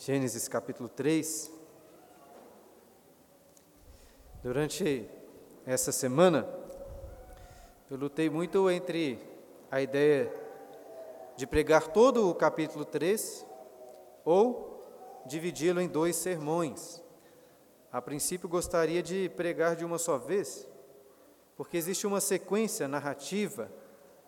[0.00, 1.50] Gênesis capítulo 3.
[4.44, 5.10] Durante
[5.66, 6.48] essa semana,
[7.90, 9.18] eu lutei muito entre
[9.68, 10.32] a ideia
[11.36, 13.44] de pregar todo o capítulo 3
[14.24, 17.02] ou dividi-lo em dois sermões.
[17.90, 20.68] A princípio, gostaria de pregar de uma só vez,
[21.56, 23.68] porque existe uma sequência narrativa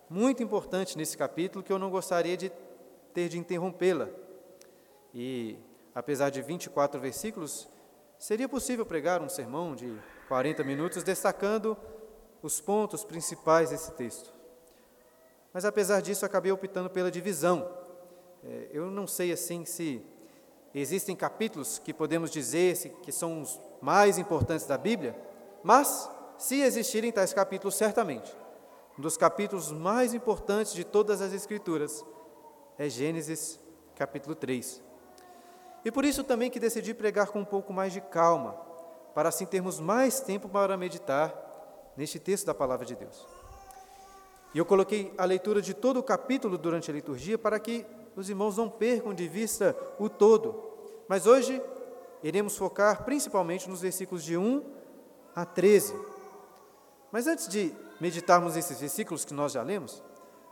[0.09, 2.51] muito importante nesse capítulo que eu não gostaria de
[3.15, 4.09] ter de interrompê-la.
[5.15, 5.59] E,
[5.95, 7.69] apesar de 24 versículos,
[8.19, 9.97] seria possível pregar um sermão de
[10.29, 11.77] 40 minutos destacando
[12.43, 14.33] os pontos principais desse texto.
[15.53, 17.69] Mas, apesar disso, acabei optando pela divisão.
[18.45, 20.03] É, eu não sei assim se
[20.75, 25.17] existem capítulos que podemos dizer que são os mais importantes da Bíblia,
[25.63, 26.09] mas,
[26.39, 28.35] se existirem tais capítulos, certamente,
[28.99, 32.05] um dos capítulos mais importantes de todas as Escrituras
[32.79, 33.59] é Gênesis
[33.95, 34.90] capítulo 3.
[35.85, 38.53] E por isso também que decidi pregar com um pouco mais de calma,
[39.15, 41.35] para assim termos mais tempo para meditar
[41.97, 43.27] neste texto da palavra de Deus.
[44.53, 47.87] E eu coloquei a leitura de todo o capítulo durante a liturgia para que
[48.17, 50.63] os irmãos não percam de vista o todo.
[51.09, 51.63] Mas hoje
[52.23, 54.63] iremos focar principalmente nos versículos de 1
[55.35, 55.95] a 13.
[57.13, 60.03] Mas antes de meditarmos nesses versículos que nós já lemos,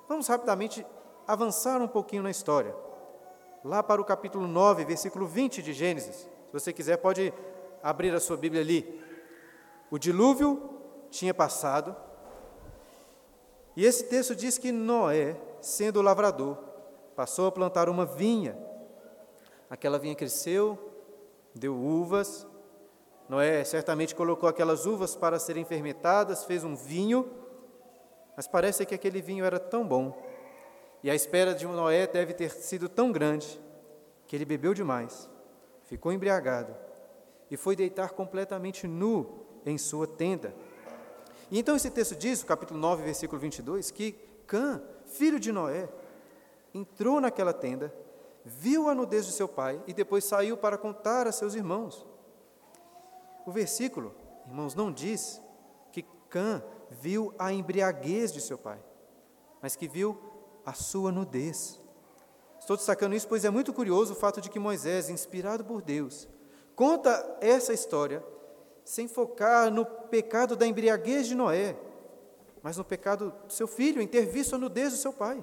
[0.09, 0.87] vamos rapidamente
[1.27, 2.75] avançar um pouquinho na história
[3.65, 6.17] lá para o capítulo 9, versículo 20 de Gênesis.
[6.17, 7.33] Se você quiser, pode
[7.83, 9.03] abrir a sua Bíblia ali.
[9.91, 10.71] O dilúvio
[11.11, 11.97] tinha passado,
[13.77, 16.59] e esse texto diz que Noé, sendo lavrador,
[17.15, 18.59] passou a plantar uma vinha.
[19.71, 20.77] Aquela vinha cresceu,
[21.55, 22.47] deu uvas.
[23.29, 27.31] Noé certamente colocou aquelas uvas para serem fermentadas, fez um vinho,
[28.37, 30.17] mas parece que aquele vinho era tão bom
[31.03, 33.61] e a espera de Noé deve ter sido tão grande
[34.27, 35.29] que ele bebeu demais,
[35.85, 36.75] ficou embriagado
[37.51, 40.55] e foi deitar completamente nu em sua tenda.
[41.51, 44.13] E então esse texto diz, capítulo 9, versículo 22, que
[44.47, 45.89] Cã, filho de Noé,
[46.75, 47.95] entrou naquela tenda,
[48.45, 52.07] viu a nudez de seu pai e depois saiu para contar a seus irmãos.
[53.47, 54.15] O versículo,
[54.47, 55.41] irmãos, não diz
[55.93, 58.79] que Cã viu a embriaguez de seu pai,
[59.63, 60.19] mas que viu
[60.69, 61.81] a sua nudez.
[62.61, 66.29] Estou destacando isso pois é muito curioso o fato de que Moisés, inspirado por Deus,
[66.77, 68.23] conta essa história
[68.85, 71.75] sem focar no pecado da embriaguez de Noé,
[72.63, 75.43] mas no pecado do seu filho, em ter visto a nudez do seu pai.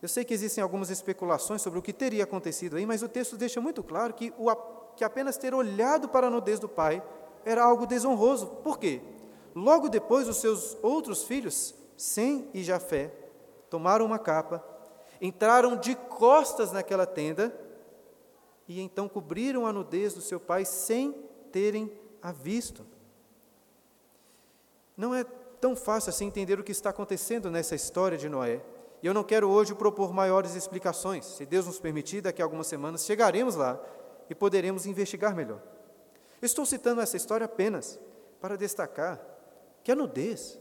[0.00, 3.36] Eu sei que existem algumas especulações sobre o que teria acontecido aí, mas o texto
[3.36, 4.54] deixa muito claro que, o,
[4.94, 7.02] que apenas ter olhado para a nudez do pai
[7.44, 8.46] era algo desonroso.
[8.62, 9.00] Por quê?
[9.56, 13.25] Logo depois, os seus outros filhos, Sem e Jafé,
[13.70, 14.64] tomaram uma capa,
[15.20, 17.54] entraram de costas naquela tenda
[18.68, 21.12] e então cobriram a nudez do seu pai sem
[21.52, 22.86] terem a visto.
[24.96, 25.24] Não é
[25.60, 28.62] tão fácil assim entender o que está acontecendo nessa história de Noé.
[29.02, 31.26] E eu não quero hoje propor maiores explicações.
[31.26, 33.80] Se Deus nos permitir, daqui a algumas semanas chegaremos lá
[34.28, 35.62] e poderemos investigar melhor.
[36.40, 38.00] Estou citando essa história apenas
[38.40, 39.20] para destacar
[39.82, 40.58] que a nudez,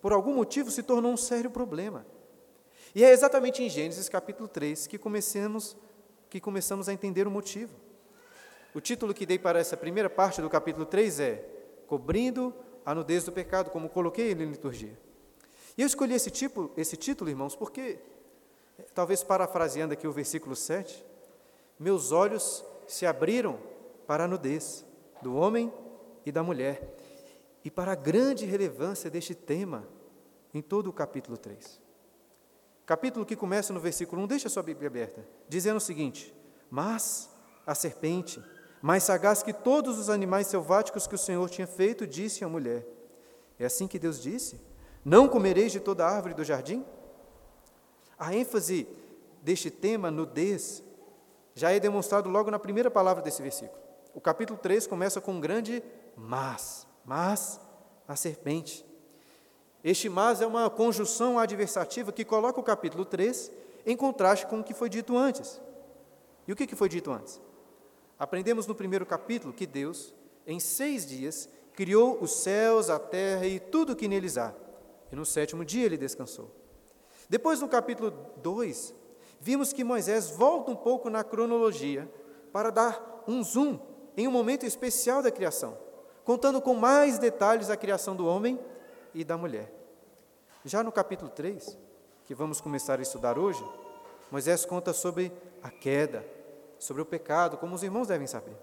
[0.00, 2.06] por algum motivo, se tornou um sério problema.
[2.92, 5.76] E é exatamente em Gênesis capítulo 3 que começamos,
[6.28, 7.72] que começamos a entender o motivo.
[8.74, 11.44] O título que dei para essa primeira parte do capítulo 3 é
[11.86, 12.52] Cobrindo
[12.84, 14.98] a nudez do pecado, como coloquei na liturgia.
[15.78, 18.00] E eu escolhi esse, tipo, esse título, irmãos, porque,
[18.92, 21.04] talvez parafraseando aqui o versículo 7,
[21.78, 23.58] meus olhos se abriram
[24.04, 24.84] para a nudez
[25.22, 25.72] do homem
[26.26, 26.96] e da mulher
[27.64, 29.86] e para a grande relevância deste tema
[30.52, 31.89] em todo o capítulo 3
[32.86, 36.34] capítulo que começa no versículo 1, deixa a sua Bíblia aberta, dizendo o seguinte:
[36.70, 37.30] Mas
[37.66, 38.42] a serpente,
[38.82, 42.86] mais sagaz que todos os animais selváticos que o Senhor tinha feito, disse à mulher:
[43.58, 44.60] É assim que Deus disse:
[45.04, 46.84] Não comereis de toda árvore do jardim?
[48.18, 48.86] A ênfase
[49.42, 50.82] deste tema, nudez,
[51.54, 53.80] já é demonstrado logo na primeira palavra desse versículo.
[54.14, 55.82] O capítulo 3 começa com um grande
[56.16, 57.60] mas, mas
[58.06, 58.84] a serpente.
[59.82, 63.50] Este mas é uma conjunção adversativa que coloca o capítulo 3
[63.86, 65.60] em contraste com o que foi dito antes.
[66.46, 67.40] E o que foi dito antes?
[68.18, 70.12] Aprendemos no primeiro capítulo que Deus,
[70.46, 74.52] em seis dias, criou os céus, a terra e tudo o que neles há.
[75.10, 76.50] E no sétimo dia ele descansou.
[77.28, 78.10] Depois, no capítulo
[78.42, 78.94] 2,
[79.40, 82.10] vimos que Moisés volta um pouco na cronologia
[82.52, 83.78] para dar um zoom
[84.16, 85.78] em um momento especial da criação,
[86.24, 88.58] contando com mais detalhes a criação do homem
[89.14, 89.72] e da mulher.
[90.64, 91.78] Já no capítulo 3,
[92.24, 93.64] que vamos começar a estudar hoje,
[94.30, 96.24] Moisés conta sobre a queda,
[96.78, 98.56] sobre o pecado, como os irmãos devem saber.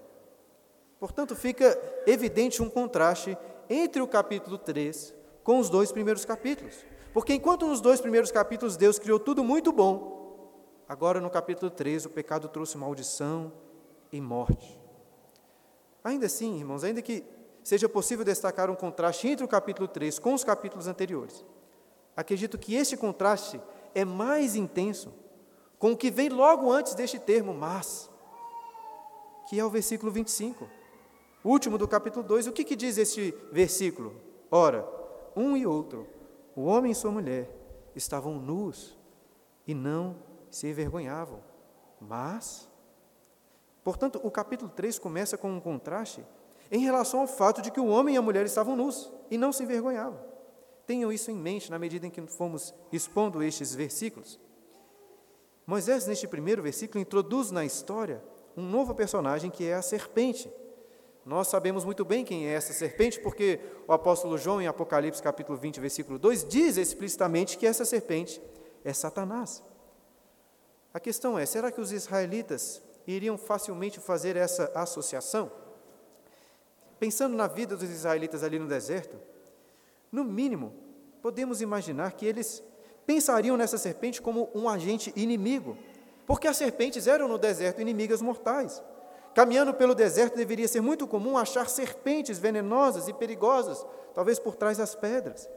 [0.98, 3.36] Portanto, fica evidente um contraste
[3.68, 5.14] entre o capítulo 3
[5.44, 6.84] com os dois primeiros capítulos.
[7.12, 10.52] Porque enquanto nos dois primeiros capítulos Deus criou tudo muito bom,
[10.88, 13.52] agora no capítulo 3 o pecado trouxe maldição
[14.12, 14.78] e morte.
[16.02, 17.24] Ainda assim, irmãos, ainda que
[17.68, 21.44] seja possível destacar um contraste entre o capítulo 3 com os capítulos anteriores,
[22.16, 23.60] acredito que este contraste
[23.94, 25.12] é mais intenso
[25.78, 28.08] com o que vem logo antes deste termo, mas,
[29.50, 30.66] que é o versículo 25,
[31.44, 32.46] último do capítulo 2.
[32.46, 34.16] O que, que diz este versículo?
[34.50, 34.88] Ora,
[35.36, 36.06] um e outro,
[36.56, 37.54] o homem e sua mulher,
[37.94, 38.96] estavam nus
[39.66, 40.16] e não
[40.50, 41.44] se envergonhavam,
[42.00, 42.66] mas.
[43.84, 46.24] Portanto, o capítulo 3 começa com um contraste
[46.70, 49.52] em relação ao fato de que o homem e a mulher estavam nus e não
[49.52, 50.18] se envergonhavam.
[50.86, 54.40] Tenham isso em mente na medida em que fomos expondo estes versículos.
[55.66, 58.22] Moisés, neste primeiro versículo, introduz na história
[58.56, 60.50] um novo personagem que é a serpente.
[61.24, 65.58] Nós sabemos muito bem quem é essa serpente, porque o apóstolo João, em Apocalipse capítulo
[65.58, 68.40] 20, versículo 2, diz explicitamente que essa serpente
[68.82, 69.62] é Satanás.
[70.92, 75.52] A questão é: será que os israelitas iriam facilmente fazer essa associação?
[76.98, 79.16] Pensando na vida dos israelitas ali no deserto,
[80.10, 80.74] no mínimo,
[81.22, 82.62] podemos imaginar que eles
[83.06, 85.76] pensariam nessa serpente como um agente inimigo,
[86.26, 88.82] porque as serpentes eram no deserto inimigas mortais.
[89.34, 94.78] Caminhando pelo deserto deveria ser muito comum achar serpentes venenosas e perigosas, talvez por trás
[94.78, 95.48] das pedras.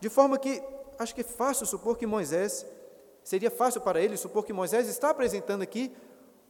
[0.00, 0.62] De forma que
[0.98, 2.66] acho que é fácil supor que Moisés,
[3.22, 5.92] seria fácil para ele supor que Moisés está apresentando aqui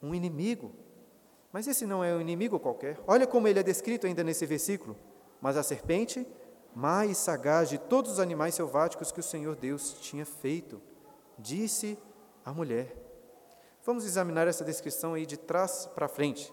[0.03, 0.73] um inimigo.
[1.53, 2.99] Mas esse não é um inimigo qualquer.
[3.07, 4.97] Olha como ele é descrito ainda nesse versículo.
[5.41, 6.27] Mas a serpente
[6.75, 10.81] mais sagaz de todos os animais selváticos que o Senhor Deus tinha feito,
[11.39, 11.99] disse
[12.45, 12.95] a mulher.
[13.85, 16.53] Vamos examinar essa descrição aí de trás para frente.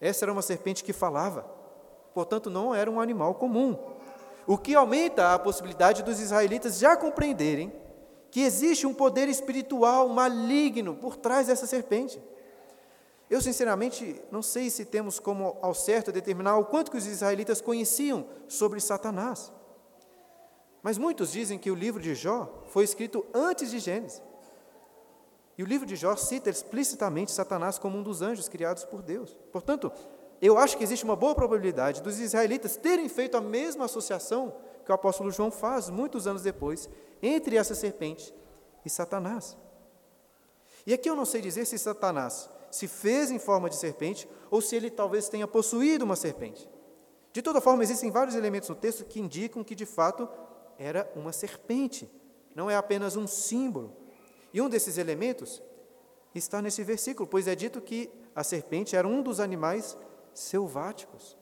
[0.00, 1.42] Essa era uma serpente que falava,
[2.14, 3.78] portanto, não era um animal comum.
[4.46, 7.72] O que aumenta a possibilidade dos israelitas já compreenderem
[8.30, 12.20] que existe um poder espiritual maligno por trás dessa serpente.
[13.30, 17.60] Eu, sinceramente, não sei se temos como ao certo determinar o quanto que os israelitas
[17.60, 19.52] conheciam sobre Satanás.
[20.82, 24.22] Mas muitos dizem que o livro de Jó foi escrito antes de Gênesis.
[25.58, 29.36] E o livro de Jó cita explicitamente Satanás como um dos anjos criados por Deus.
[29.52, 29.92] Portanto,
[30.40, 34.54] eu acho que existe uma boa probabilidade dos israelitas terem feito a mesma associação
[34.84, 36.88] que o apóstolo João faz muitos anos depois
[37.20, 38.32] entre essa serpente
[38.84, 39.56] e Satanás.
[40.86, 44.60] E aqui eu não sei dizer se Satanás se fez em forma de serpente ou
[44.60, 46.68] se ele talvez tenha possuído uma serpente.
[47.32, 50.28] De toda forma, existem vários elementos no texto que indicam que de fato
[50.78, 52.10] era uma serpente,
[52.54, 53.96] não é apenas um símbolo.
[54.52, 55.62] E um desses elementos
[56.34, 59.96] está nesse versículo, pois é dito que a serpente era um dos animais
[60.32, 61.36] selváticos.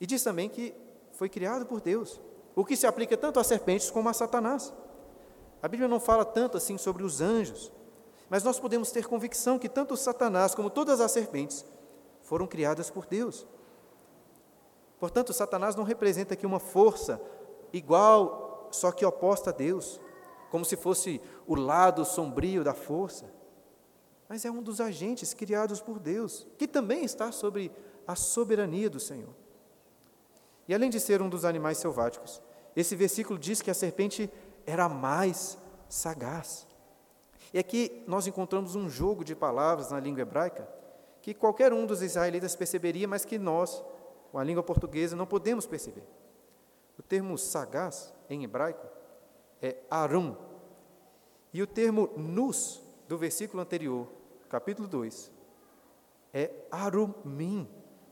[0.00, 0.74] E diz também que
[1.12, 2.20] foi criado por Deus,
[2.54, 4.72] o que se aplica tanto às serpentes como a Satanás.
[5.62, 7.72] A Bíblia não fala tanto assim sobre os anjos,
[8.32, 11.66] mas nós podemos ter convicção que tanto Satanás como todas as serpentes
[12.22, 13.46] foram criadas por Deus.
[14.98, 17.20] Portanto, Satanás não representa aqui uma força
[17.74, 20.00] igual, só que oposta a Deus,
[20.50, 23.30] como se fosse o lado sombrio da força.
[24.26, 27.70] Mas é um dos agentes criados por Deus, que também está sobre
[28.06, 29.34] a soberania do Senhor.
[30.66, 32.40] E além de ser um dos animais selváticos,
[32.74, 34.30] esse versículo diz que a serpente
[34.64, 36.71] era mais sagaz.
[37.52, 40.66] E aqui nós encontramos um jogo de palavras na língua hebraica
[41.20, 43.82] que qualquer um dos israelitas perceberia, mas que nós,
[44.32, 46.02] com a língua portuguesa, não podemos perceber.
[46.98, 48.84] O termo sagaz, em hebraico,
[49.60, 50.34] é arum.
[51.52, 54.08] E o termo nus, do versículo anterior,
[54.48, 55.30] capítulo 2,
[56.34, 57.68] é arumim.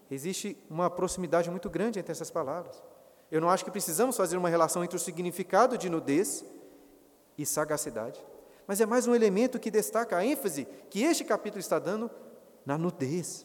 [0.09, 2.81] Existe uma proximidade muito grande entre essas palavras.
[3.29, 6.45] Eu não acho que precisamos fazer uma relação entre o significado de nudez
[7.37, 8.21] e sagacidade
[8.71, 12.09] mas é mais um elemento que destaca a ênfase que este capítulo está dando
[12.65, 13.45] na nudez.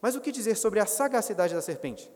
[0.00, 2.10] Mas o que dizer sobre a sagacidade da serpente?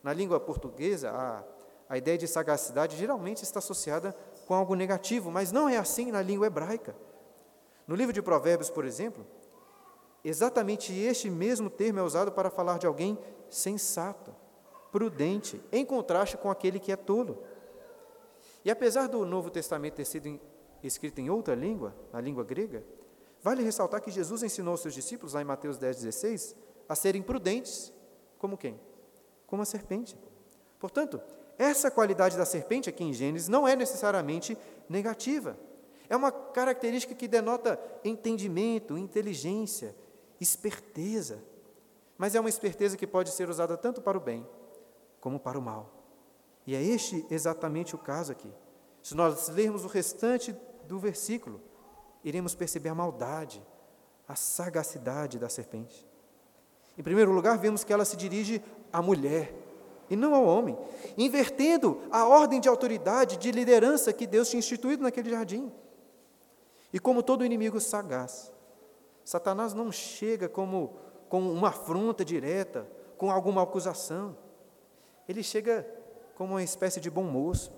[0.00, 1.42] Na língua portuguesa, a,
[1.88, 4.14] a ideia de sagacidade geralmente está associada
[4.46, 6.94] com algo negativo, mas não é assim na língua hebraica.
[7.88, 9.26] No livro de Provérbios, por exemplo,
[10.22, 13.18] exatamente este mesmo termo é usado para falar de alguém
[13.50, 14.32] sensato,
[14.92, 17.42] prudente, em contraste com aquele que é tolo.
[18.64, 20.38] E apesar do Novo Testamento ter sido
[20.82, 22.84] escrita em outra língua, na língua grega,
[23.42, 26.56] vale ressaltar que Jesus ensinou aos seus discípulos, lá em Mateus 10, 16,
[26.88, 27.92] a serem prudentes,
[28.38, 28.80] como quem?
[29.46, 30.16] Como a serpente.
[30.78, 31.20] Portanto,
[31.58, 34.56] essa qualidade da serpente aqui em Gênesis não é necessariamente
[34.88, 35.58] negativa.
[36.08, 39.94] É uma característica que denota entendimento, inteligência,
[40.40, 41.42] esperteza.
[42.16, 44.46] Mas é uma esperteza que pode ser usada tanto para o bem
[45.20, 45.92] como para o mal.
[46.66, 48.50] E é este exatamente o caso aqui.
[49.02, 50.54] Se nós lermos o restante
[50.88, 51.60] do versículo,
[52.24, 53.64] iremos perceber a maldade,
[54.26, 56.06] a sagacidade da serpente.
[56.96, 58.60] Em primeiro lugar, vemos que ela se dirige
[58.92, 59.54] à mulher
[60.10, 60.76] e não ao homem,
[61.16, 65.70] invertendo a ordem de autoridade, de liderança que Deus tinha instituído naquele jardim.
[66.92, 68.50] E como todo inimigo sagaz,
[69.24, 70.96] Satanás não chega como
[71.28, 74.36] com uma afronta direta, com alguma acusação.
[75.28, 75.86] Ele chega
[76.34, 77.70] como uma espécie de bom moço,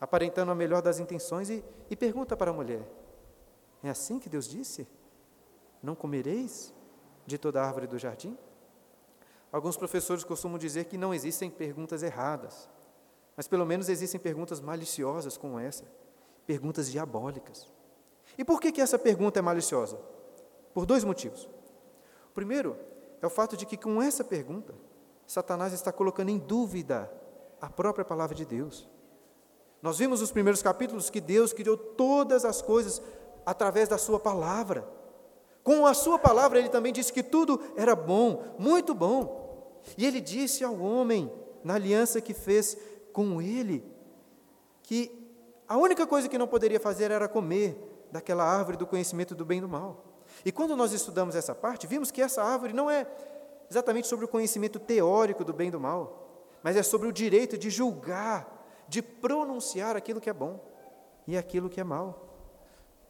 [0.00, 2.86] aparentando a melhor das intenções e, e pergunta para a mulher:
[3.82, 4.86] É assim que Deus disse?
[5.82, 6.74] Não comereis
[7.26, 8.36] de toda árvore do jardim?
[9.52, 12.68] Alguns professores costumam dizer que não existem perguntas erradas,
[13.36, 15.84] mas pelo menos existem perguntas maliciosas como essa,
[16.46, 17.72] perguntas diabólicas.
[18.36, 19.98] E por que, que essa pergunta é maliciosa?
[20.74, 21.48] Por dois motivos.
[22.30, 22.76] O primeiro
[23.22, 24.74] é o fato de que, com essa pergunta,
[25.26, 27.10] Satanás está colocando em dúvida
[27.60, 28.88] a própria palavra de Deus.
[29.86, 33.00] Nós vimos nos primeiros capítulos que Deus criou todas as coisas
[33.46, 34.84] através da Sua palavra.
[35.62, 39.80] Com a Sua palavra, Ele também disse que tudo era bom, muito bom.
[39.96, 42.76] E Ele disse ao homem, na aliança que fez
[43.12, 43.84] com ele,
[44.82, 45.08] que
[45.68, 47.78] a única coisa que não poderia fazer era comer
[48.10, 50.04] daquela árvore do conhecimento do bem e do mal.
[50.44, 53.06] E quando nós estudamos essa parte, vimos que essa árvore não é
[53.70, 57.56] exatamente sobre o conhecimento teórico do bem e do mal, mas é sobre o direito
[57.56, 58.55] de julgar,
[58.88, 60.60] de pronunciar aquilo que é bom
[61.26, 62.26] e aquilo que é mal.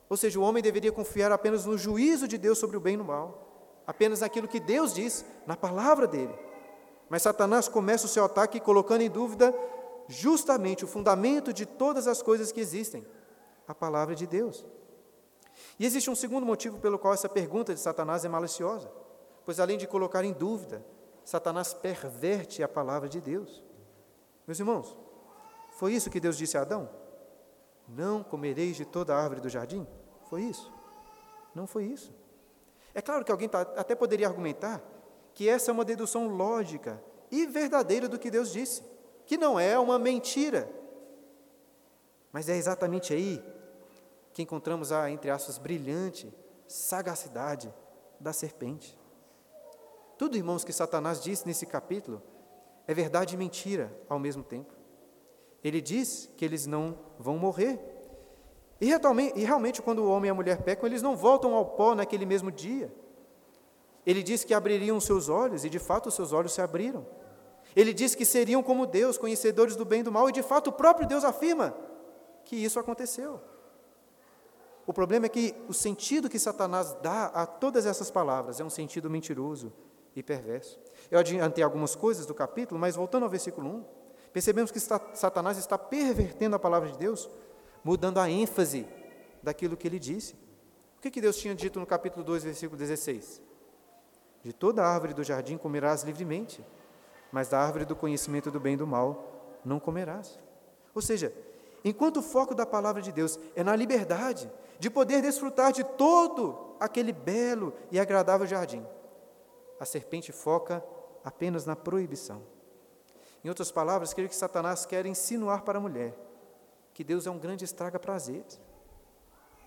[0.08, 3.00] Ou seja, o homem deveria confiar apenas no juízo de Deus sobre o bem e
[3.00, 6.34] o mal, apenas naquilo que Deus diz, na palavra dele.
[7.08, 9.54] Mas Satanás começa o seu ataque colocando em dúvida
[10.08, 13.04] justamente o fundamento de todas as coisas que existem,
[13.66, 14.64] a palavra de Deus.
[15.78, 18.90] E existe um segundo motivo pelo qual essa pergunta de Satanás é maliciosa,
[19.44, 20.84] pois além de colocar em dúvida,
[21.24, 23.64] Satanás perverte a palavra de Deus.
[24.46, 24.96] Meus irmãos,
[25.76, 26.88] foi isso que Deus disse a Adão?
[27.86, 29.86] Não comereis de toda a árvore do jardim?
[30.30, 30.72] Foi isso?
[31.54, 32.14] Não foi isso.
[32.94, 34.82] É claro que alguém até poderia argumentar
[35.34, 38.82] que essa é uma dedução lógica e verdadeira do que Deus disse,
[39.26, 40.66] que não é uma mentira.
[42.32, 43.44] Mas é exatamente aí
[44.32, 46.32] que encontramos a, entre aspas, brilhante
[46.66, 47.72] sagacidade
[48.18, 48.98] da serpente.
[50.16, 52.22] Tudo, irmãos, que Satanás disse nesse capítulo
[52.86, 54.75] é verdade e mentira ao mesmo tempo.
[55.66, 57.80] Ele diz que eles não vão morrer.
[58.80, 58.86] E
[59.42, 62.52] realmente, quando o homem e a mulher pecam, eles não voltam ao pó naquele mesmo
[62.52, 62.94] dia.
[64.06, 67.04] Ele diz que abririam seus olhos, e de fato os seus olhos se abriram.
[67.74, 70.68] Ele diz que seriam como Deus, conhecedores do bem e do mal, e de fato
[70.68, 71.76] o próprio Deus afirma
[72.44, 73.40] que isso aconteceu.
[74.86, 78.70] O problema é que o sentido que Satanás dá a todas essas palavras é um
[78.70, 79.72] sentido mentiroso
[80.14, 80.78] e perverso.
[81.10, 83.95] Eu adiantei algumas coisas do capítulo, mas voltando ao versículo 1,
[84.36, 87.26] percebemos que Satanás está pervertendo a palavra de Deus,
[87.82, 88.86] mudando a ênfase
[89.42, 90.34] daquilo que ele disse.
[90.98, 93.40] O que, que Deus tinha dito no capítulo 2, versículo 16?
[94.42, 96.62] De toda árvore do jardim comerás livremente,
[97.32, 100.38] mas da árvore do conhecimento do bem e do mal não comerás.
[100.94, 101.32] Ou seja,
[101.82, 106.76] enquanto o foco da palavra de Deus é na liberdade de poder desfrutar de todo
[106.78, 108.84] aquele belo e agradável jardim,
[109.80, 110.84] a serpente foca
[111.24, 112.54] apenas na proibição.
[113.46, 116.12] Em outras palavras, creio que Satanás quer insinuar para a mulher
[116.92, 118.60] que Deus é um grande estraga-prazeres,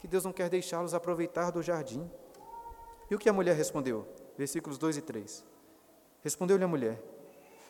[0.02, 2.06] que Deus não quer deixá-los aproveitar do jardim.
[3.10, 4.06] E o que a mulher respondeu?
[4.38, 5.46] Versículos 2 e 3.
[6.22, 7.02] Respondeu-lhe a mulher: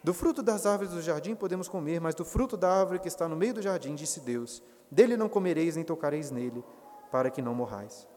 [0.03, 3.27] Do fruto das árvores do jardim podemos comer, mas do fruto da árvore que está
[3.27, 6.63] no meio do jardim, disse Deus: Dele não comereis nem tocareis nele,
[7.11, 8.07] para que não morrais.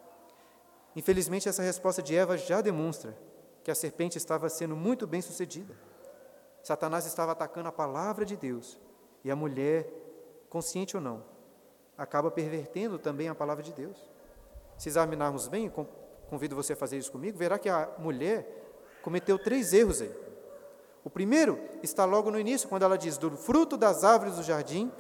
[0.97, 3.15] Infelizmente, essa resposta de Eva já demonstra
[3.63, 5.92] que a serpente estava sendo muito bem sucedida.
[6.63, 8.79] Satanás estava atacando a palavra de Deus
[9.25, 9.89] e a mulher,
[10.49, 11.25] consciente ou não,
[11.97, 13.97] acaba pervertendo também a palavra de Deus.
[14.79, 15.73] Se examinarmos bem,
[16.29, 18.47] convido você a fazer isso comigo, verá que a mulher
[19.03, 20.15] cometeu três erros aí.
[21.05, 24.91] O primeiro está logo no início, quando ela diz: Do fruto das árvores do jardim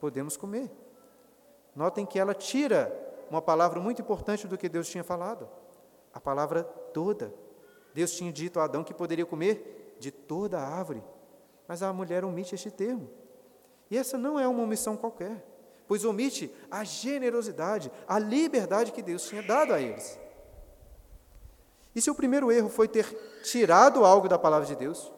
[0.00, 0.70] podemos comer.
[1.74, 2.92] Notem que ela tira
[3.30, 5.48] uma palavra muito importante do que Deus tinha falado,
[6.12, 7.32] a palavra toda.
[7.92, 11.02] Deus tinha dito a Adão que poderia comer de toda a árvore.
[11.66, 13.08] Mas a mulher omite este termo.
[13.90, 15.44] E essa não é uma omissão qualquer,
[15.86, 20.18] pois omite a generosidade, a liberdade que Deus tinha dado a eles.
[21.94, 23.06] E se o primeiro erro foi ter
[23.44, 25.12] tirado algo da palavra de Deus,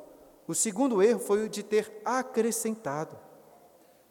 [0.47, 3.19] o segundo erro foi o de ter acrescentado.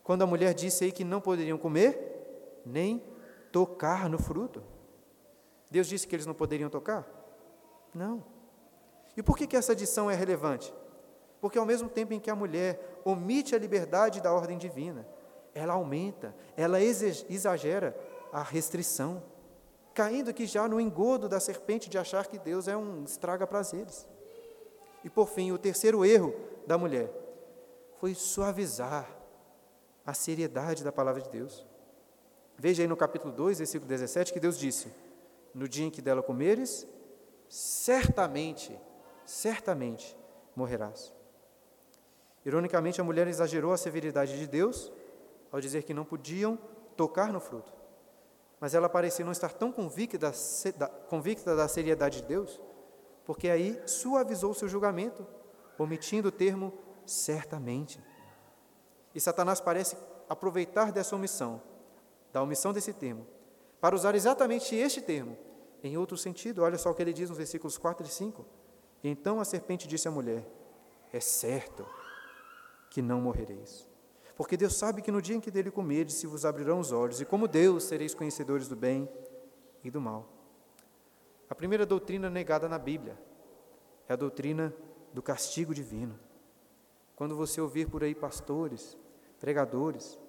[0.03, 3.03] Quando a mulher disse aí que não poderiam comer, nem
[3.51, 4.63] tocar no fruto.
[5.69, 7.07] Deus disse que eles não poderiam tocar?
[7.93, 8.24] Não.
[9.15, 10.74] E por que, que essa adição é relevante?
[11.39, 15.07] Porque ao mesmo tempo em que a mulher omite a liberdade da ordem divina,
[15.53, 17.95] ela aumenta, ela exagera
[18.31, 19.24] a restrição,
[19.93, 24.07] caindo aqui já no engodo da serpente de achar que Deus é um estraga prazeres.
[25.03, 26.34] E por fim, o terceiro erro
[26.67, 27.10] da mulher
[28.00, 29.07] foi suavizar
[30.05, 31.65] a seriedade da palavra de Deus.
[32.57, 34.88] Veja aí no capítulo 2, versículo 17, que Deus disse:
[35.53, 36.88] No dia em que dela comeres,
[37.48, 38.77] certamente,
[39.25, 40.17] certamente
[40.55, 41.13] morrerás.
[42.46, 44.91] Ironicamente, a mulher exagerou a severidade de Deus
[45.51, 46.58] ao dizer que não podiam
[46.96, 47.74] tocar no fruto.
[48.60, 50.17] Mas ela parecia não estar tão convicta
[50.77, 52.60] da, convicta da seriedade de Deus,
[53.25, 55.25] porque aí suavizou seu julgamento,
[55.77, 56.74] omitindo o termo
[57.05, 58.01] certamente.
[59.13, 59.98] E Satanás parece
[60.29, 61.62] aproveitar dessa omissão,
[62.32, 63.25] da omissão desse termo,
[63.79, 65.38] para usar exatamente este termo
[65.84, 66.63] em outro sentido.
[66.63, 68.46] Olha só o que ele diz nos versículos 4 e 5.
[69.07, 70.43] Então a serpente disse à mulher:
[71.13, 71.85] É certo
[72.89, 73.88] que não morrereis.
[74.35, 77.21] Porque Deus sabe que no dia em que dele comerdes, se vos abrirão os olhos,
[77.21, 79.07] e como Deus sereis conhecedores do bem
[79.83, 80.27] e do mal.
[81.47, 83.17] A primeira doutrina negada na Bíblia
[84.09, 84.75] é a doutrina
[85.13, 86.19] do castigo divino.
[87.15, 88.97] Quando você ouvir por aí pastores,
[89.39, 90.19] pregadores,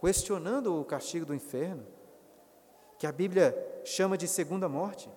[0.00, 1.84] questionando o castigo do inferno,
[2.98, 5.10] que a Bíblia chama de segunda morte,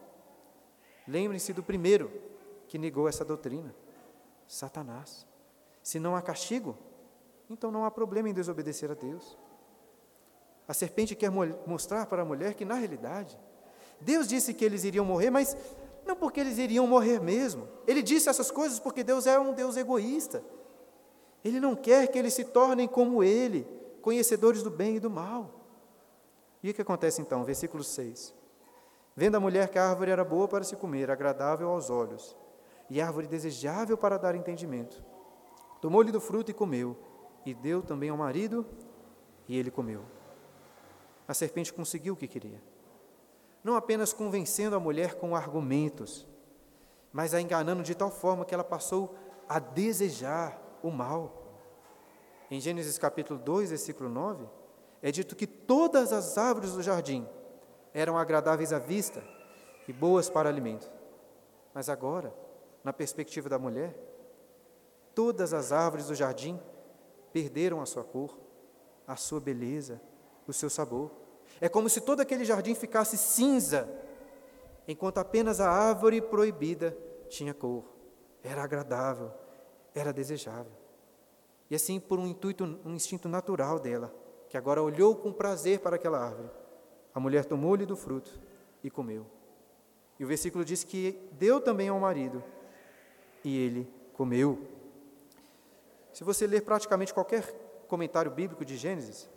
[1.07, 2.30] lembre-se do primeiro
[2.71, 3.75] que negou essa doutrina:
[4.47, 5.27] Satanás.
[5.83, 6.77] Se não há castigo,
[7.49, 9.37] então não há problema em desobedecer a Deus.
[10.65, 11.29] A serpente quer
[11.67, 13.37] mostrar para a mulher que, na realidade,
[13.99, 15.57] Deus disse que eles iriam morrer, mas
[16.05, 17.67] não porque eles iriam morrer mesmo.
[17.85, 20.41] Ele disse essas coisas porque Deus é um Deus egoísta.
[21.43, 23.67] Ele não quer que eles se tornem como Ele,
[24.01, 25.49] conhecedores do bem e do mal.
[26.63, 27.43] E o que acontece então?
[27.43, 28.33] Versículo 6.
[29.13, 32.37] Vendo a mulher que a árvore era boa para se comer, agradável aos olhos,
[32.91, 35.01] e árvore desejável para dar entendimento,
[35.79, 36.97] tomou-lhe do fruto e comeu,
[37.45, 38.65] e deu também ao marido,
[39.47, 40.03] e ele comeu.
[41.25, 42.61] A serpente conseguiu o que queria.
[43.63, 46.27] Não apenas convencendo a mulher com argumentos,
[47.13, 49.15] mas a enganando de tal forma que ela passou
[49.47, 51.47] a desejar o mal.
[52.49, 54.45] Em Gênesis capítulo 2, versículo 9,
[55.01, 57.25] é dito que todas as árvores do jardim
[57.93, 59.23] eram agradáveis à vista
[59.87, 60.91] e boas para alimento.
[61.73, 62.40] Mas agora,
[62.83, 63.95] na perspectiva da mulher,
[65.13, 66.59] todas as árvores do jardim
[67.31, 68.37] perderam a sua cor,
[69.07, 70.01] a sua beleza,
[70.47, 71.11] o seu sabor.
[71.59, 73.89] É como se todo aquele jardim ficasse cinza,
[74.87, 76.97] enquanto apenas a árvore proibida
[77.29, 77.83] tinha cor.
[78.43, 79.31] Era agradável,
[79.93, 80.71] era desejável.
[81.69, 84.13] E assim, por um intuito, um instinto natural dela,
[84.49, 86.49] que agora olhou com prazer para aquela árvore,
[87.13, 88.41] a mulher tomou-lhe do fruto
[88.83, 89.25] e comeu.
[90.19, 92.43] E o versículo diz que deu também ao marido,
[93.43, 94.67] e ele comeu.
[96.13, 97.43] Se você ler praticamente qualquer
[97.87, 99.29] comentário bíblico de Gênesis,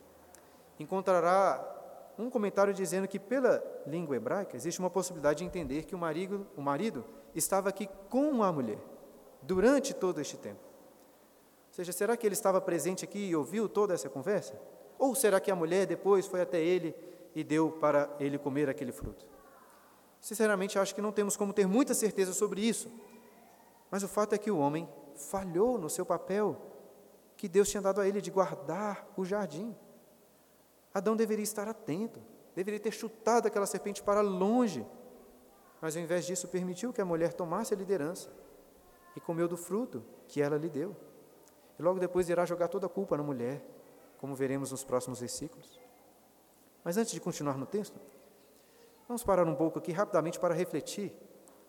[0.79, 1.73] encontrará
[2.19, 6.47] um comentário dizendo que, pela língua hebraica, existe uma possibilidade de entender que o marido,
[6.57, 8.79] o marido estava aqui com a mulher
[9.43, 10.61] durante todo este tempo.
[11.69, 14.61] Ou seja, será que ele estava presente aqui e ouviu toda essa conversa?
[14.99, 16.95] Ou será que a mulher depois foi até ele
[17.35, 19.27] e deu para ele comer aquele fruto?
[20.21, 22.88] Sinceramente, acho que não temos como ter muita certeza sobre isso.
[23.95, 26.61] Mas o fato é que o homem falhou no seu papel
[27.37, 29.73] que Deus tinha dado a ele de guardar o jardim.
[30.93, 32.21] Adão deveria estar atento,
[32.57, 34.85] deveria ter chutado aquela serpente para longe,
[35.81, 38.31] mas ao invés disso permitiu que a mulher tomasse a liderança
[39.15, 40.97] e comeu do fruto que ela lhe deu.
[41.79, 43.65] E logo depois irá jogar toda a culpa na mulher,
[44.19, 45.79] como veremos nos próximos versículos.
[46.83, 48.01] Mas antes de continuar no texto,
[49.07, 51.15] vamos parar um pouco aqui rapidamente para refletir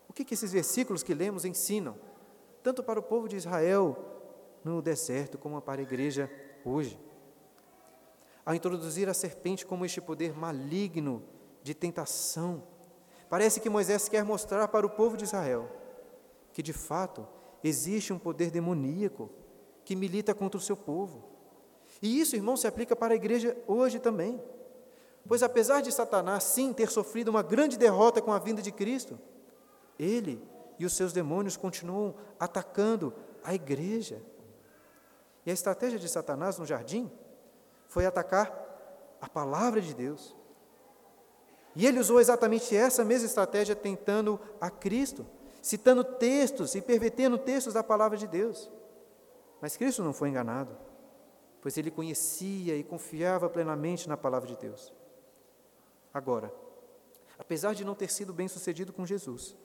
[0.08, 1.96] o que, que esses versículos que lemos ensinam,
[2.66, 3.96] tanto para o povo de Israel
[4.64, 6.28] no deserto, como para a igreja
[6.64, 6.98] hoje.
[8.44, 11.22] Ao introduzir a serpente como este poder maligno
[11.62, 12.64] de tentação,
[13.30, 15.70] parece que Moisés quer mostrar para o povo de Israel
[16.52, 17.24] que, de fato,
[17.62, 19.30] existe um poder demoníaco
[19.84, 21.22] que milita contra o seu povo.
[22.02, 24.42] E isso, irmão, se aplica para a igreja hoje também.
[25.24, 29.16] Pois apesar de Satanás, sim, ter sofrido uma grande derrota com a vinda de Cristo,
[29.96, 30.42] ele
[30.78, 33.12] e os seus demônios continuam atacando
[33.42, 34.22] a igreja.
[35.44, 37.10] E a estratégia de Satanás no jardim
[37.86, 38.52] foi atacar
[39.20, 40.36] a palavra de Deus.
[41.74, 45.26] E ele usou exatamente essa mesma estratégia tentando a Cristo
[45.66, 48.70] citando textos e pervertendo textos da palavra de Deus.
[49.60, 50.78] Mas Cristo não foi enganado,
[51.60, 54.94] pois ele conhecia e confiava plenamente na palavra de Deus.
[56.14, 56.54] Agora,
[57.36, 59.56] apesar de não ter sido bem sucedido com Jesus,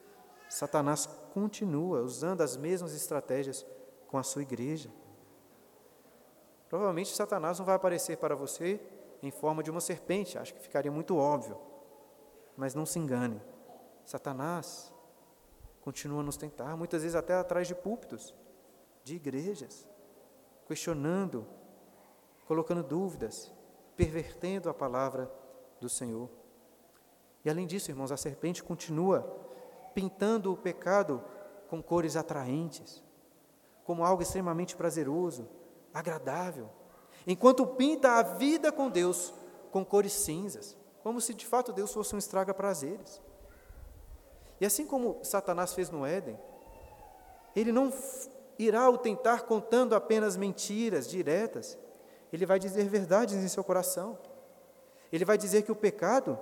[0.51, 3.65] Satanás continua usando as mesmas estratégias
[4.09, 4.91] com a sua igreja.
[6.67, 8.77] Provavelmente Satanás não vai aparecer para você
[9.23, 11.57] em forma de uma serpente, acho que ficaria muito óbvio.
[12.57, 13.41] Mas não se engane,
[14.05, 14.93] Satanás
[15.79, 18.35] continua a nos tentar, muitas vezes até atrás de púlpitos,
[19.05, 19.87] de igrejas,
[20.67, 21.47] questionando,
[22.45, 23.53] colocando dúvidas,
[23.95, 25.31] pervertendo a palavra
[25.79, 26.29] do Senhor.
[27.45, 29.49] E além disso, irmãos, a serpente continua
[29.93, 31.23] pintando o pecado
[31.69, 33.03] com cores atraentes,
[33.83, 35.47] como algo extremamente prazeroso,
[35.93, 36.69] agradável,
[37.25, 39.33] enquanto pinta a vida com Deus
[39.71, 43.21] com cores cinzas, como se de fato Deus fosse um estraga-prazeres.
[44.59, 46.37] E assim como Satanás fez no Éden,
[47.55, 47.91] ele não
[48.59, 51.77] irá o tentar contando apenas mentiras diretas,
[52.31, 54.17] ele vai dizer verdades em seu coração.
[55.11, 56.39] Ele vai dizer que o pecado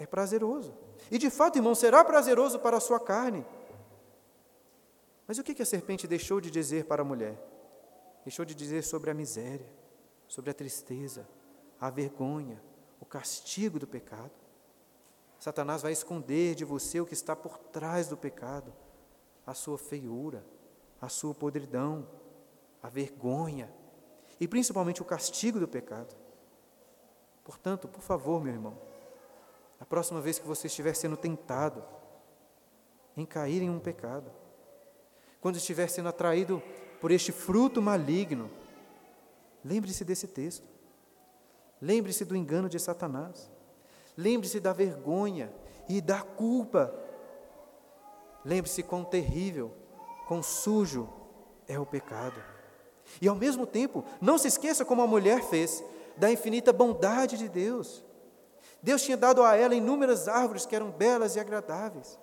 [0.00, 0.74] é prazeroso.
[1.10, 3.44] E de fato, irmão, será prazeroso para a sua carne.
[5.26, 7.38] Mas o que a serpente deixou de dizer para a mulher?
[8.24, 9.68] Deixou de dizer sobre a miséria,
[10.26, 11.28] sobre a tristeza,
[11.78, 12.60] a vergonha,
[12.98, 14.32] o castigo do pecado.
[15.38, 18.72] Satanás vai esconder de você o que está por trás do pecado,
[19.46, 20.44] a sua feiura,
[21.00, 22.08] a sua podridão,
[22.82, 23.70] a vergonha
[24.38, 26.14] e principalmente o castigo do pecado.
[27.44, 28.89] Portanto, por favor, meu irmão,
[29.80, 31.82] a próxima vez que você estiver sendo tentado
[33.16, 34.30] em cair em um pecado,
[35.40, 36.62] quando estiver sendo atraído
[37.00, 38.50] por este fruto maligno,
[39.64, 40.68] lembre-se desse texto.
[41.80, 43.50] Lembre-se do engano de Satanás.
[44.16, 45.50] Lembre-se da vergonha
[45.88, 46.94] e da culpa.
[48.44, 49.72] Lembre-se quão terrível,
[50.28, 51.08] quão sujo
[51.66, 52.42] é o pecado.
[53.20, 55.82] E ao mesmo tempo, não se esqueça como a mulher fez,
[56.18, 58.04] da infinita bondade de Deus.
[58.82, 62.18] Deus tinha dado a ela inúmeras árvores que eram belas e agradáveis.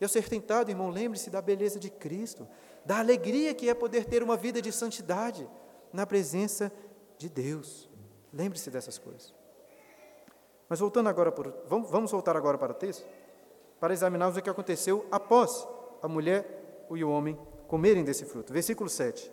[0.00, 2.48] E ao ser tentado, irmão, lembre-se da beleza de Cristo,
[2.84, 5.48] da alegria que é poder ter uma vida de santidade
[5.92, 6.72] na presença
[7.16, 7.88] de Deus.
[8.32, 9.32] Lembre-se dessas coisas.
[10.68, 13.06] Mas voltando agora, por, vamos, vamos voltar agora para o texto,
[13.78, 15.68] para examinarmos o que aconteceu após
[16.02, 17.38] a mulher e o homem
[17.68, 18.52] comerem desse fruto.
[18.52, 19.30] Versículo 7.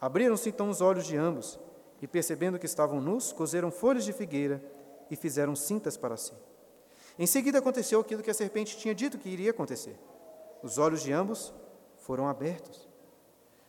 [0.00, 1.58] Abriram-se então os olhos de ambos,
[2.00, 4.62] e percebendo que estavam nus, cozeram folhas de figueira
[5.10, 6.32] e fizeram cintas para si.
[7.18, 9.98] Em seguida aconteceu aquilo que a serpente tinha dito que iria acontecer.
[10.62, 11.54] Os olhos de ambos
[11.98, 12.88] foram abertos.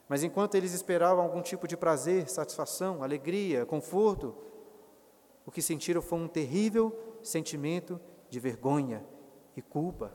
[0.07, 4.35] Mas enquanto eles esperavam algum tipo de prazer, satisfação, alegria, conforto,
[5.45, 9.03] o que sentiram foi um terrível sentimento de vergonha
[9.55, 10.11] e culpa.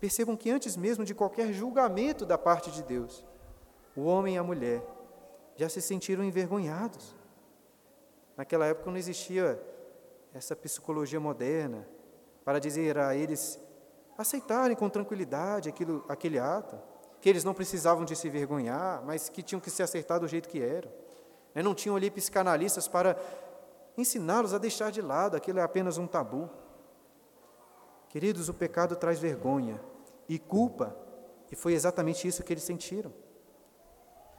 [0.00, 3.24] Percebam que antes mesmo de qualquer julgamento da parte de Deus,
[3.96, 4.84] o homem e a mulher
[5.56, 7.16] já se sentiram envergonhados.
[8.36, 9.60] Naquela época não existia
[10.32, 11.88] essa psicologia moderna
[12.44, 13.60] para dizer a eles
[14.16, 16.78] aceitarem com tranquilidade aquilo, aquele ato,
[17.20, 20.48] que eles não precisavam de se vergonhar, mas que tinham que se acertar do jeito
[20.48, 20.90] que eram.
[21.54, 21.62] Né?
[21.62, 23.16] Não tinham ali psicanalistas para
[23.96, 26.48] ensiná-los a deixar de lado, aquilo é apenas um tabu.
[28.08, 29.80] Queridos, o pecado traz vergonha
[30.28, 30.96] e culpa,
[31.50, 33.12] e foi exatamente isso que eles sentiram.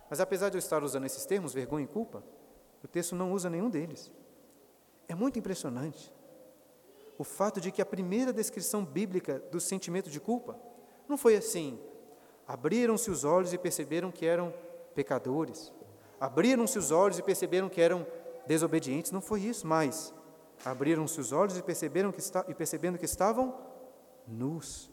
[0.10, 2.23] Mas apesar de eu estar usando esses termos, vergonha e culpa,
[2.84, 4.12] o texto não usa nenhum deles.
[5.10, 6.13] É muito impressionante
[7.17, 10.58] o fato de que a primeira descrição bíblica do sentimento de culpa
[11.08, 11.78] não foi assim:
[12.48, 14.54] abriram-se os olhos e perceberam que eram
[14.93, 15.74] pecadores,
[16.19, 18.06] abriram-se os olhos e perceberam que eram
[18.45, 19.12] desobedientes.
[19.12, 20.13] Não foi isso, mas
[20.63, 23.58] abriram-se os olhos e perceberam que e percebendo que estavam
[24.28, 24.91] nus.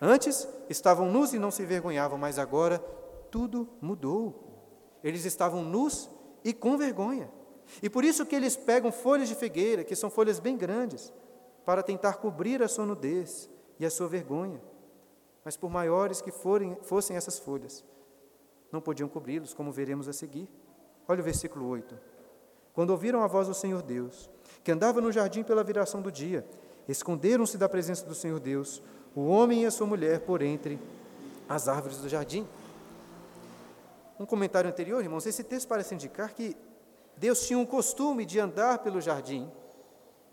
[0.00, 2.78] Antes estavam nus e não se envergonhavam, mas agora
[3.30, 4.42] tudo mudou.
[5.04, 6.10] Eles estavam nus
[6.42, 7.30] e com vergonha.
[7.82, 11.12] E por isso que eles pegam folhas de figueira, que são folhas bem grandes,
[11.64, 14.60] para tentar cobrir a sua nudez e a sua vergonha.
[15.44, 17.84] Mas por maiores que forem, fossem essas folhas,
[18.72, 20.48] não podiam cobri-los, como veremos a seguir.
[21.08, 21.96] Olha o versículo 8.
[22.72, 24.28] Quando ouviram a voz do Senhor Deus,
[24.62, 26.46] que andava no jardim pela viração do dia,
[26.88, 28.82] esconderam-se da presença do Senhor Deus,
[29.14, 30.78] o homem e a sua mulher, por entre
[31.48, 32.46] as árvores do jardim.
[34.18, 36.56] Um comentário anterior, irmãos, esse texto parece indicar que
[37.16, 39.50] Deus tinha um costume de andar pelo jardim,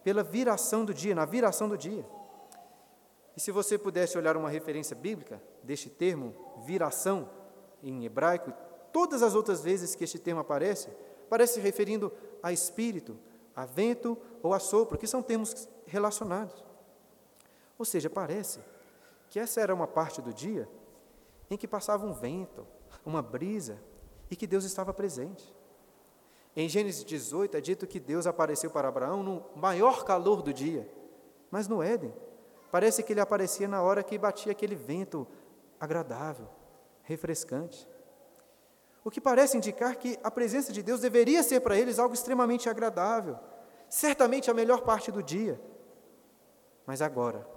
[0.04, 2.06] pela viração do dia, na viração do dia.
[3.36, 7.30] E se você pudesse olhar uma referência bíblica deste termo, viração,
[7.82, 8.54] em hebraico,
[8.91, 10.89] todas as outras vezes que este termo aparece,
[11.30, 13.17] parece referindo a espírito,
[13.56, 16.63] a vento ou a sopro, que são termos relacionados.
[17.78, 18.60] Ou seja, parece
[19.30, 20.69] que essa era uma parte do dia
[21.50, 22.65] em que passava um vento,
[23.06, 23.82] uma brisa
[24.30, 25.54] e que Deus estava presente.
[26.55, 30.87] Em Gênesis 18 é dito que Deus apareceu para Abraão no maior calor do dia,
[31.49, 32.13] mas no Éden.
[32.71, 35.27] Parece que ele aparecia na hora que batia aquele vento
[35.79, 36.47] agradável,
[37.03, 37.87] refrescante.
[39.03, 42.69] O que parece indicar que a presença de Deus deveria ser para eles algo extremamente
[42.69, 43.37] agradável,
[43.89, 45.59] certamente a melhor parte do dia.
[46.85, 47.47] Mas agora,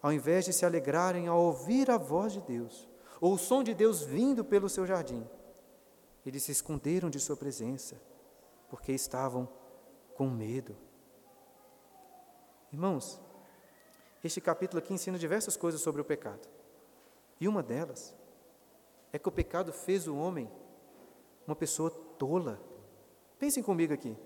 [0.00, 2.88] ao invés de se alegrarem ao ouvir a voz de Deus,
[3.20, 5.26] ou o som de Deus vindo pelo seu jardim,
[6.24, 8.00] eles se esconderam de sua presença,
[8.72, 9.46] porque estavam
[10.14, 10.74] com medo.
[12.72, 13.20] Irmãos,
[14.24, 16.48] este capítulo aqui ensina diversas coisas sobre o pecado.
[17.38, 18.14] E uma delas
[19.12, 20.50] é que o pecado fez o homem
[21.46, 22.58] uma pessoa tola.
[23.38, 24.16] Pensem comigo aqui.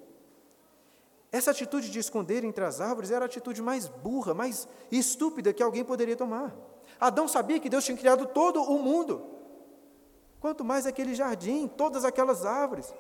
[1.32, 5.62] Essa atitude de esconder entre as árvores era a atitude mais burra, mais estúpida que
[5.62, 6.54] alguém poderia tomar.
[7.00, 9.26] Adão sabia que Deus tinha criado todo o mundo.
[10.38, 12.94] Quanto mais aquele jardim, todas aquelas árvores.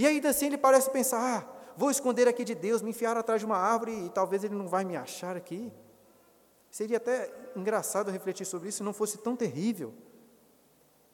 [0.00, 3.42] E ainda assim ele parece pensar: ah, vou esconder aqui de Deus, me enfiar atrás
[3.42, 5.70] de uma árvore e talvez ele não vai me achar aqui.
[6.70, 9.92] Seria até engraçado refletir sobre isso se não fosse tão terrível.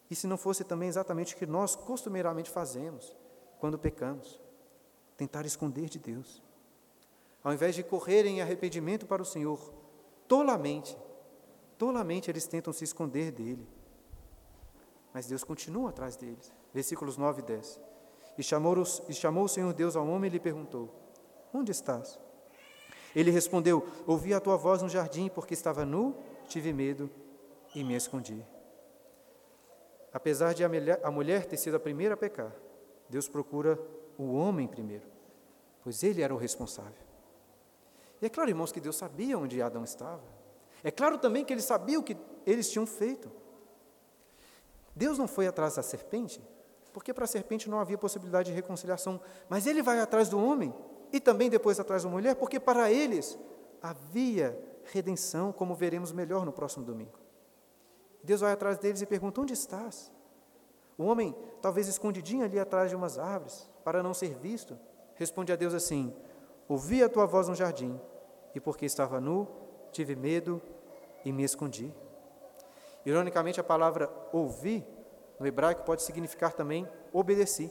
[0.08, 3.16] E se não fosse também exatamente o que nós costumeiramente fazemos
[3.58, 4.40] quando pecamos?
[5.16, 6.40] Tentar esconder de Deus.
[7.42, 9.58] Ao invés de correrem em arrependimento para o Senhor,
[10.28, 10.96] tolamente,
[11.76, 13.66] tolamente eles tentam se esconder dele.
[15.12, 16.52] Mas Deus continua atrás deles.
[16.72, 17.85] Versículos 9 e 10.
[18.38, 20.90] E chamou, e chamou o Senhor Deus ao homem e lhe perguntou:
[21.52, 22.18] Onde estás?
[23.14, 26.14] Ele respondeu: Ouvi a tua voz no jardim, porque estava nu,
[26.48, 27.10] tive medo
[27.74, 28.44] e me escondi.
[30.12, 32.52] Apesar de a mulher, a mulher ter sido a primeira a pecar,
[33.08, 33.78] Deus procura
[34.18, 35.06] o homem primeiro,
[35.82, 37.06] pois ele era o responsável.
[38.20, 40.22] E é claro, irmãos, que Deus sabia onde Adão estava.
[40.82, 43.30] É claro também que ele sabia o que eles tinham feito.
[44.94, 46.40] Deus não foi atrás da serpente,
[46.96, 50.74] porque para a serpente não havia possibilidade de reconciliação, mas ele vai atrás do homem
[51.12, 53.38] e também depois atrás da mulher, porque para eles
[53.82, 57.18] havia redenção, como veremos melhor no próximo domingo.
[58.22, 60.10] Deus vai atrás deles e pergunta: Onde estás?
[60.96, 64.78] O homem, talvez escondidinho ali atrás de umas árvores, para não ser visto,
[65.16, 66.16] responde a Deus assim:
[66.66, 68.00] Ouvi a tua voz no jardim,
[68.54, 69.46] e porque estava nu,
[69.92, 70.62] tive medo
[71.26, 71.94] e me escondi.
[73.04, 74.95] Ironicamente, a palavra ouvir
[75.38, 77.70] no hebraico pode significar também obedeci,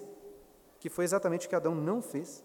[0.79, 2.43] que foi exatamente o que Adão não fez.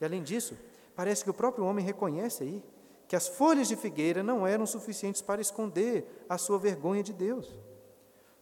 [0.00, 0.56] E além disso,
[0.94, 2.64] parece que o próprio homem reconhece aí
[3.06, 7.54] que as folhas de figueira não eram suficientes para esconder a sua vergonha de Deus.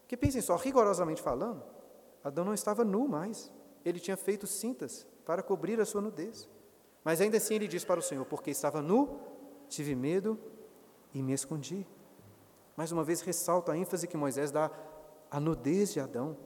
[0.00, 1.62] Porque pensem só, rigorosamente falando,
[2.22, 3.52] Adão não estava nu mais.
[3.84, 6.48] Ele tinha feito cintas para cobrir a sua nudez.
[7.04, 9.18] Mas ainda assim ele diz para o Senhor: Porque estava nu,
[9.68, 10.38] tive medo
[11.12, 11.86] e me escondi.
[12.76, 14.70] Mais uma vez ressalta a ênfase que Moisés dá
[15.32, 16.36] à nudez de Adão.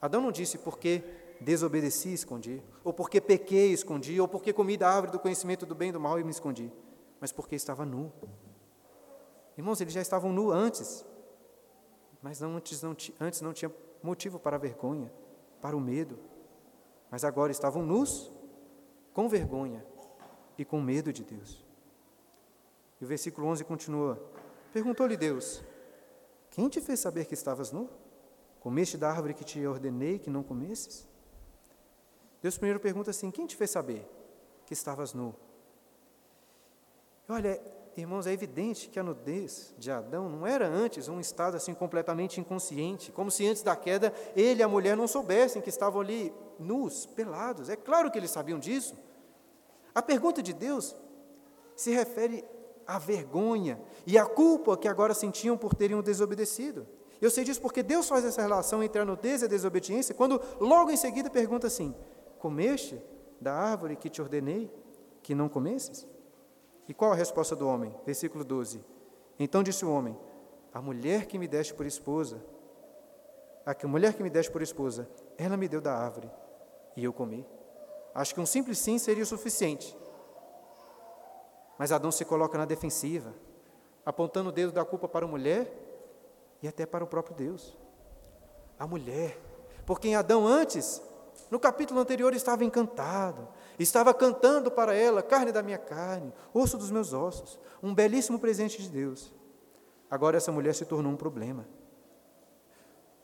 [0.00, 1.04] Adão não disse porque
[1.42, 5.66] desobedeci e escondi, ou porque pequei e escondi, ou porque comi da árvore do conhecimento
[5.66, 6.72] do bem e do mal e me escondi
[7.20, 8.10] mas porque estava nu.
[9.56, 11.04] Irmãos, eles já estavam nu antes,
[12.22, 13.70] mas não, antes, não, antes não tinha
[14.02, 15.12] motivo para a vergonha,
[15.60, 16.18] para o medo,
[17.10, 18.32] mas agora estavam nus,
[19.12, 19.84] com vergonha
[20.56, 21.62] e com medo de Deus.
[23.00, 24.18] E o versículo 11 continua:
[24.72, 25.62] Perguntou-lhe Deus:
[26.60, 27.88] Quem te fez saber que estavas nu?
[28.60, 31.08] Comeste da árvore que te ordenei que não comesses?
[32.42, 34.06] Deus primeiro pergunta assim: Quem te fez saber
[34.66, 35.34] que estavas nu?
[37.26, 37.58] Olha,
[37.96, 42.38] irmãos, é evidente que a nudez de Adão não era antes um estado assim completamente
[42.38, 46.30] inconsciente, como se antes da queda ele e a mulher não soubessem que estavam ali
[46.58, 47.70] nus, pelados.
[47.70, 48.94] É claro que eles sabiam disso.
[49.94, 50.94] A pergunta de Deus
[51.74, 52.44] se refere
[52.90, 56.86] à vergonha e à culpa que agora sentiam por terem desobedecido.
[57.20, 60.40] Eu sei disso porque Deus faz essa relação entre a nudez e a desobediência, quando
[60.58, 61.94] logo em seguida pergunta assim:
[62.40, 63.00] Comeste
[63.40, 64.68] da árvore que te ordenei
[65.22, 66.08] que não comesses?
[66.88, 67.94] E qual a resposta do homem?
[68.04, 68.84] Versículo 12.
[69.38, 70.18] Então disse o homem:
[70.74, 72.42] A mulher que me deste por esposa,
[73.64, 76.28] a mulher que me deste por esposa, ela me deu da árvore
[76.96, 77.46] e eu comi.
[78.12, 79.96] Acho que um simples sim seria o suficiente.
[81.80, 83.32] Mas Adão se coloca na defensiva,
[84.04, 85.72] apontando o dedo da culpa para a mulher
[86.62, 87.74] e até para o próprio Deus.
[88.78, 89.40] A mulher,
[89.86, 91.00] porque em Adão antes,
[91.50, 96.90] no capítulo anterior, estava encantado, Estava cantando para ela, carne da minha carne, osso dos
[96.90, 99.32] meus ossos, um belíssimo presente de Deus.
[100.10, 101.66] Agora essa mulher se tornou um problema.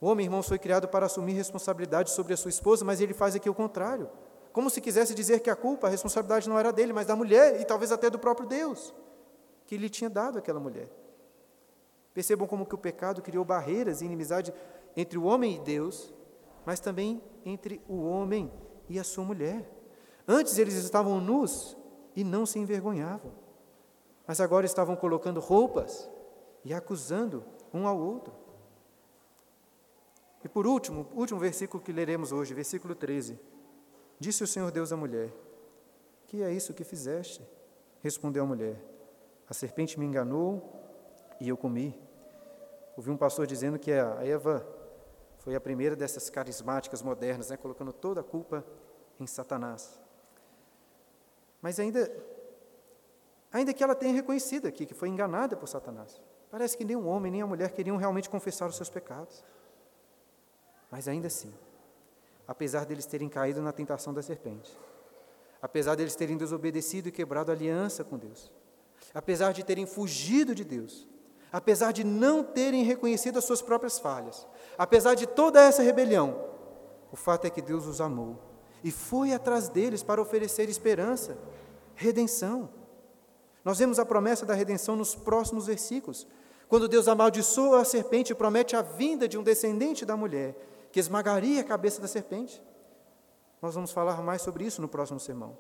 [0.01, 3.37] O homem, irmãos, foi criado para assumir responsabilidade sobre a sua esposa, mas ele faz
[3.37, 4.09] aqui o contrário.
[4.57, 7.61] Como se quisesse dizer que a culpa, a responsabilidade não era dele, mas da mulher
[7.61, 8.95] e talvez até do próprio Deus,
[9.67, 10.89] que lhe tinha dado aquela mulher.
[12.15, 14.55] Percebam como que o pecado criou barreiras e inimizade
[14.97, 16.11] entre o homem e Deus,
[16.65, 18.51] mas também entre o homem
[18.89, 19.71] e a sua mulher.
[20.27, 21.77] Antes eles estavam nus
[22.17, 23.33] e não se envergonhavam.
[24.27, 26.11] mas agora estavam colocando roupas
[26.65, 28.33] e acusando um ao outro.
[30.43, 33.39] E por último, último versículo que leremos hoje, versículo 13.
[34.19, 35.31] Disse o Senhor Deus à mulher:
[36.27, 37.47] Que é isso que fizeste?
[38.01, 38.83] Respondeu a mulher:
[39.49, 40.73] A serpente me enganou
[41.41, 41.99] e eu comi.
[42.97, 44.67] Ouvi um pastor dizendo que a Eva
[45.39, 48.65] foi a primeira dessas carismáticas modernas, né, colocando toda a culpa
[49.21, 50.01] em Satanás.
[51.61, 52.11] Mas ainda,
[53.53, 57.05] ainda que ela tenha reconhecido aqui que foi enganada por Satanás, parece que nem o
[57.07, 59.45] homem nem a mulher queriam realmente confessar os seus pecados.
[60.91, 61.53] Mas ainda assim,
[62.47, 64.77] apesar deles terem caído na tentação da serpente,
[65.61, 68.53] apesar deles terem desobedecido e quebrado a aliança com Deus,
[69.13, 71.07] apesar de terem fugido de Deus,
[71.53, 76.45] apesar de não terem reconhecido as suas próprias falhas, apesar de toda essa rebelião,
[77.11, 78.39] o fato é que Deus os amou.
[78.85, 81.37] E foi atrás deles para oferecer esperança,
[81.95, 82.69] redenção.
[83.65, 86.27] Nós vemos a promessa da redenção nos próximos versículos,
[86.69, 90.55] quando Deus amaldiçoa a serpente e promete a vinda de um descendente da mulher,
[90.97, 92.65] que esmagaria a cabeça da serpente.
[93.61, 95.59] Nós vamos falar mais sobre isso no próximo sermão.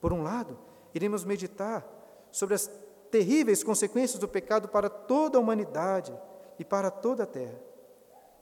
[0.00, 0.58] Por um lado,
[0.94, 1.86] iremos meditar
[2.30, 2.70] sobre as
[3.10, 6.18] terríveis consequências do pecado para toda a humanidade
[6.58, 7.60] e para toda a terra.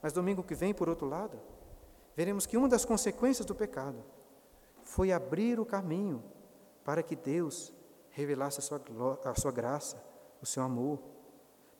[0.01, 1.37] Mas domingo que vem, por outro lado,
[2.15, 4.01] veremos que uma das consequências do pecado
[4.85, 6.23] foi abrir o caminho
[6.85, 7.73] para que Deus
[8.11, 8.81] revelasse a sua,
[9.25, 10.01] a sua graça,
[10.41, 11.01] o seu amor,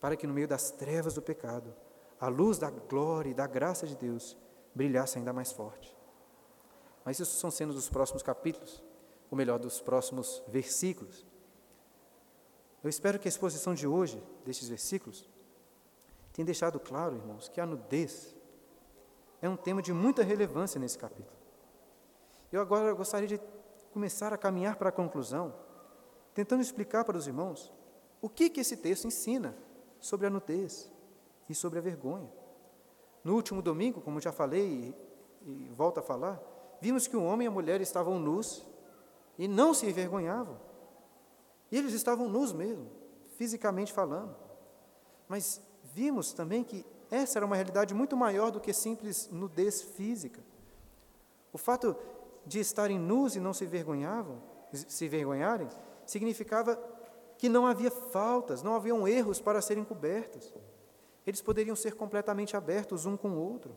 [0.02, 1.74] para que no meio das trevas do pecado,
[2.21, 4.38] a luz da glória e da graça de Deus
[4.75, 5.97] brilhasse ainda mais forte.
[7.03, 8.84] Mas isso são cenas dos próximos capítulos,
[9.31, 11.25] ou melhor, dos próximos versículos.
[12.84, 15.27] Eu espero que a exposição de hoje, destes versículos,
[16.31, 18.36] tenha deixado claro, irmãos, que a nudez
[19.41, 21.36] é um tema de muita relevância nesse capítulo.
[22.51, 23.41] Eu agora gostaria de
[23.91, 25.55] começar a caminhar para a conclusão,
[26.36, 27.73] tentando explicar para os irmãos
[28.21, 29.57] o que, que esse texto ensina
[29.99, 30.91] sobre a nudez
[31.52, 32.32] e sobre a vergonha.
[33.24, 34.96] No último domingo, como já falei
[35.46, 36.42] e, e volto a falar,
[36.82, 38.66] vimos que o homem e a mulher estavam nus
[39.38, 40.58] e não se envergonhavam.
[41.72, 42.88] E eles estavam nus mesmo,
[43.38, 44.36] fisicamente falando.
[45.28, 45.62] Mas
[45.94, 50.42] vimos também que essa era uma realidade muito maior do que simples nudez física.
[51.54, 51.96] O fato
[52.46, 55.68] de estarem nus e não se envergonhavam, se envergonharem,
[56.06, 56.82] significava
[57.38, 60.54] que não havia faltas, não haviam erros para serem cobertos.
[61.25, 63.75] Eles poderiam ser completamente abertos um com o outro.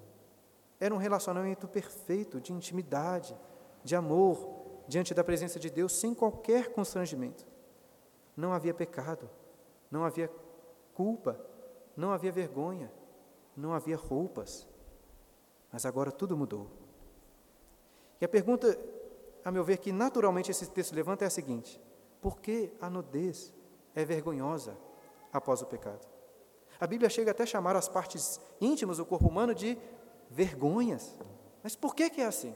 [0.81, 3.37] Era um relacionamento perfeito, de intimidade,
[3.83, 7.47] de amor, diante da presença de Deus, sem qualquer constrangimento.
[8.37, 9.31] Não havia pecado,
[9.91, 10.31] não havia
[10.95, 11.39] culpa,
[11.97, 12.91] não havia vergonha
[13.57, 14.67] não havia roupas.
[15.73, 16.71] Mas agora tudo mudou.
[18.21, 18.79] E a pergunta,
[19.45, 21.81] a meu ver, que naturalmente esse texto levanta é a seguinte:
[22.21, 23.53] por que a nudez
[23.95, 24.77] é vergonhosa
[25.33, 26.07] após o pecado?
[26.85, 29.79] A Bíblia chega até a chamar as partes íntimas do corpo humano de
[30.29, 31.17] vergonhas.
[31.63, 32.55] Mas por que, que é assim?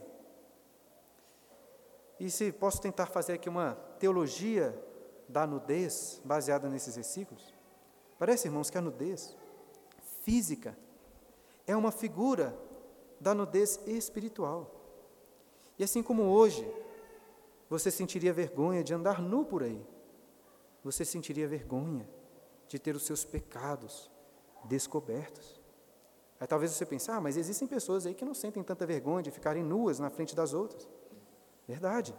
[2.19, 4.79] E se posso tentar fazer aqui uma teologia
[5.27, 7.55] da nudez baseada nesses versículos?
[8.19, 9.35] Parece, irmãos, que a nudez
[10.21, 10.77] física
[11.65, 12.55] é uma figura
[13.19, 14.69] da nudez espiritual.
[15.75, 16.71] E assim como hoje
[17.67, 19.83] você sentiria vergonha de andar nu por aí,
[20.83, 22.07] você sentiria vergonha
[22.67, 24.11] de ter os seus pecados
[24.65, 25.59] descobertos.
[26.39, 29.31] Aí talvez você pense, ah, mas existem pessoas aí que não sentem tanta vergonha de
[29.31, 30.87] ficarem nuas na frente das outras.
[31.67, 32.15] Verdade.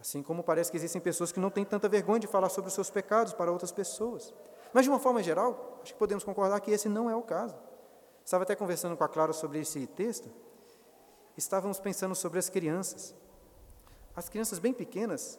[0.00, 2.74] Assim como parece que existem pessoas que não têm tanta vergonha de falar sobre os
[2.74, 4.32] seus pecados para outras pessoas.
[4.72, 7.56] Mas de uma forma geral, acho que podemos concordar que esse não é o caso.
[8.24, 10.30] Estava até conversando com a Clara sobre esse texto.
[11.36, 13.14] Estávamos pensando sobre as crianças.
[14.14, 15.38] As crianças bem pequenas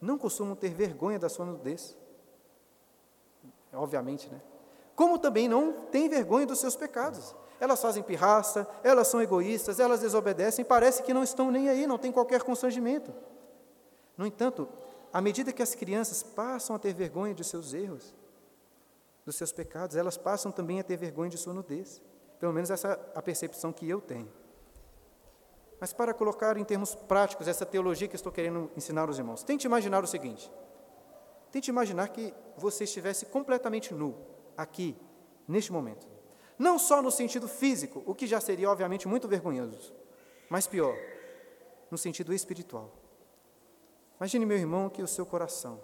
[0.00, 1.96] não costumam ter vergonha da sua nudez.
[3.72, 4.40] Obviamente, né?
[5.00, 7.34] Como também não têm vergonha dos seus pecados.
[7.58, 11.96] Elas fazem pirraça, elas são egoístas, elas desobedecem, parece que não estão nem aí, não
[11.96, 13.10] tem qualquer constrangimento.
[14.14, 14.68] No entanto,
[15.10, 18.14] à medida que as crianças passam a ter vergonha de seus erros,
[19.24, 22.02] dos seus pecados, elas passam também a ter vergonha de sua nudez.
[22.38, 24.30] Pelo menos essa é a percepção que eu tenho.
[25.80, 29.66] Mas para colocar em termos práticos essa teologia que estou querendo ensinar aos irmãos, tente
[29.66, 30.52] imaginar o seguinte:
[31.50, 34.14] tente imaginar que você estivesse completamente nu,
[34.62, 34.96] aqui,
[35.46, 36.06] neste momento.
[36.58, 39.94] Não só no sentido físico, o que já seria obviamente muito vergonhoso,
[40.48, 40.96] mas pior,
[41.90, 42.92] no sentido espiritual.
[44.18, 45.80] Imagine, meu irmão, que o seu coração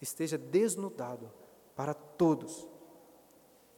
[0.00, 1.30] esteja desnudado
[1.76, 2.66] para todos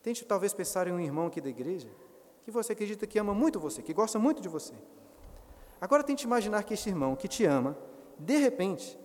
[0.06, 1.88] Tente talvez pensar em um irmão aqui da igreja
[2.44, 4.72] que você acredita que ama muito você, que gosta muito de você.
[5.80, 7.76] Agora tente imaginar que este irmão que te ama,
[8.16, 8.96] de repente,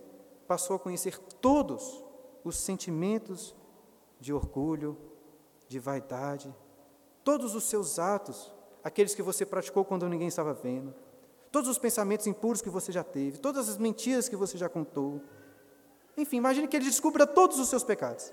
[0.46, 2.04] passou a conhecer todos
[2.44, 3.52] os sentimentos
[4.22, 4.96] de orgulho,
[5.66, 6.54] de vaidade,
[7.24, 10.94] todos os seus atos, aqueles que você praticou quando ninguém estava vendo,
[11.50, 15.20] todos os pensamentos impuros que você já teve, todas as mentiras que você já contou.
[16.16, 18.32] Enfim, imagine que ele descubra todos os seus pecados.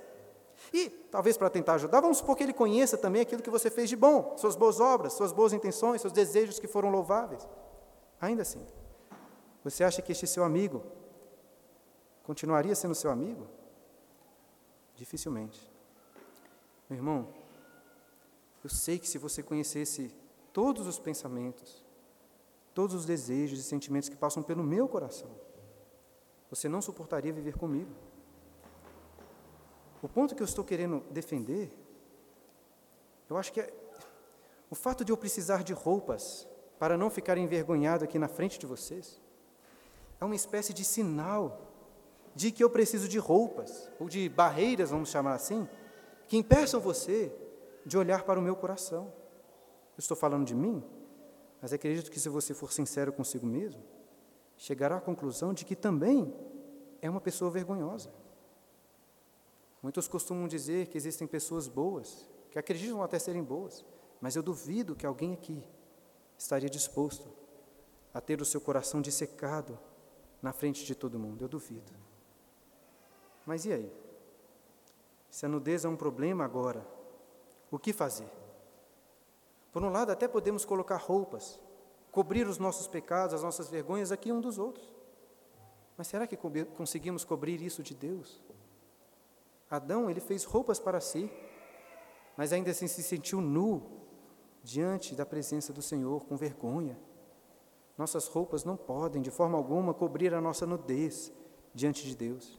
[0.72, 3.90] E, talvez para tentar ajudar, vamos supor que ele conheça também aquilo que você fez
[3.90, 7.48] de bom, suas boas obras, suas boas intenções, seus desejos que foram louváveis.
[8.22, 8.64] Ainda assim,
[9.64, 10.84] você acha que este seu amigo
[12.22, 13.48] continuaria sendo seu amigo?
[14.94, 15.79] Dificilmente.
[16.90, 17.28] Meu irmão,
[18.64, 20.12] eu sei que se você conhecesse
[20.52, 21.86] todos os pensamentos,
[22.74, 25.30] todos os desejos e sentimentos que passam pelo meu coração,
[26.50, 27.92] você não suportaria viver comigo.
[30.02, 31.72] O ponto que eu estou querendo defender,
[33.30, 33.72] eu acho que é
[34.70, 36.48] o fato de eu precisar de roupas
[36.80, 39.22] para não ficar envergonhado aqui na frente de vocês,
[40.20, 41.70] é uma espécie de sinal
[42.34, 45.68] de que eu preciso de roupas, ou de barreiras, vamos chamar assim,
[46.30, 47.36] que impeçam você
[47.84, 49.12] de olhar para o meu coração.
[49.98, 50.84] Eu estou falando de mim,
[51.60, 53.82] mas acredito que se você for sincero consigo mesmo,
[54.56, 56.32] chegará à conclusão de que também
[57.02, 58.12] é uma pessoa vergonhosa.
[59.82, 63.84] Muitos costumam dizer que existem pessoas boas, que acreditam até serem boas,
[64.22, 65.64] mas eu duvido que alguém aqui
[66.38, 67.28] estaria disposto
[68.14, 69.80] a ter o seu coração dissecado
[70.44, 71.44] na frente de todo mundo.
[71.44, 71.92] Eu duvido.
[73.48, 74.09] Mas e aí?
[75.30, 76.86] Se a nudez é um problema agora,
[77.70, 78.30] o que fazer?
[79.72, 81.60] Por um lado, até podemos colocar roupas,
[82.12, 84.92] cobrir os nossos pecados, as nossas vergonhas aqui um dos outros.
[85.96, 88.42] Mas será que conseguimos cobrir isso de Deus?
[89.70, 91.32] Adão, ele fez roupas para si,
[92.36, 93.84] mas ainda assim se sentiu nu
[94.64, 96.98] diante da presença do Senhor, com vergonha.
[97.98, 101.32] Nossas roupas não podem, de forma alguma, cobrir a nossa nudez
[101.74, 102.59] diante de Deus.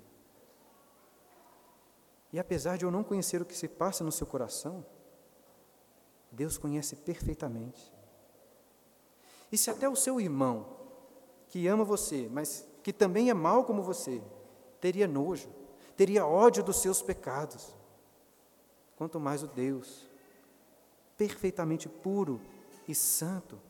[2.33, 4.85] E apesar de eu não conhecer o que se passa no seu coração,
[6.31, 7.93] Deus conhece perfeitamente.
[9.51, 10.67] E se até o seu irmão,
[11.49, 14.23] que ama você, mas que também é mal como você,
[14.81, 15.49] teria nojo,
[15.97, 17.75] teria ódio dos seus pecados,
[18.97, 20.07] quanto mais o Deus,
[21.17, 22.41] perfeitamente puro
[22.87, 23.61] e santo,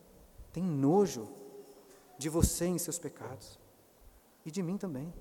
[0.52, 1.28] tem nojo
[2.18, 3.58] de você em seus pecados
[4.44, 5.12] e de mim também.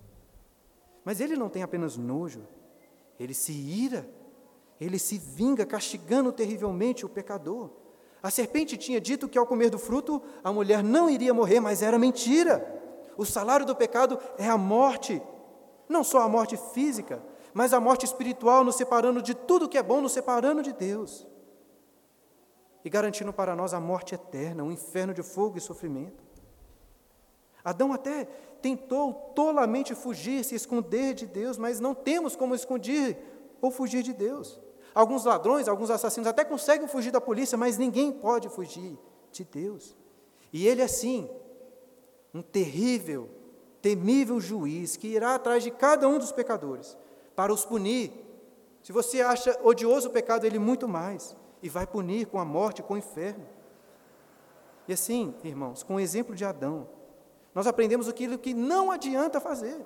[1.06, 2.46] Mas ele não tem apenas nojo,
[3.20, 4.10] ele se ira,
[4.80, 7.70] ele se vinga, castigando terrivelmente o pecador.
[8.24, 11.82] A serpente tinha dito que ao comer do fruto a mulher não iria morrer, mas
[11.82, 12.78] era mentira.
[13.18, 15.22] O salário do pecado é a morte,
[15.88, 17.22] não só a morte física,
[17.54, 21.28] mas a morte espiritual, nos separando de tudo que é bom, nos separando de Deus.
[22.86, 26.24] E garantindo para nós a morte eterna, um inferno de fogo e sofrimento.
[27.70, 28.26] Adão até
[28.62, 33.18] tentou tolamente fugir, se esconder de Deus, mas não temos como esconder
[33.62, 34.60] ou fugir de Deus.
[34.94, 38.98] Alguns ladrões, alguns assassinos até conseguem fugir da polícia, mas ninguém pode fugir
[39.32, 39.96] de Deus.
[40.52, 41.30] E ele, assim,
[42.34, 43.30] um terrível,
[43.82, 46.98] temível juiz que irá atrás de cada um dos pecadores
[47.36, 48.12] para os punir.
[48.82, 52.82] Se você acha odioso o pecado, ele muito mais, e vai punir com a morte,
[52.82, 53.46] com o inferno.
[54.88, 56.88] E assim, irmãos, com o exemplo de Adão,
[57.54, 59.86] nós aprendemos aquilo que não adianta fazer.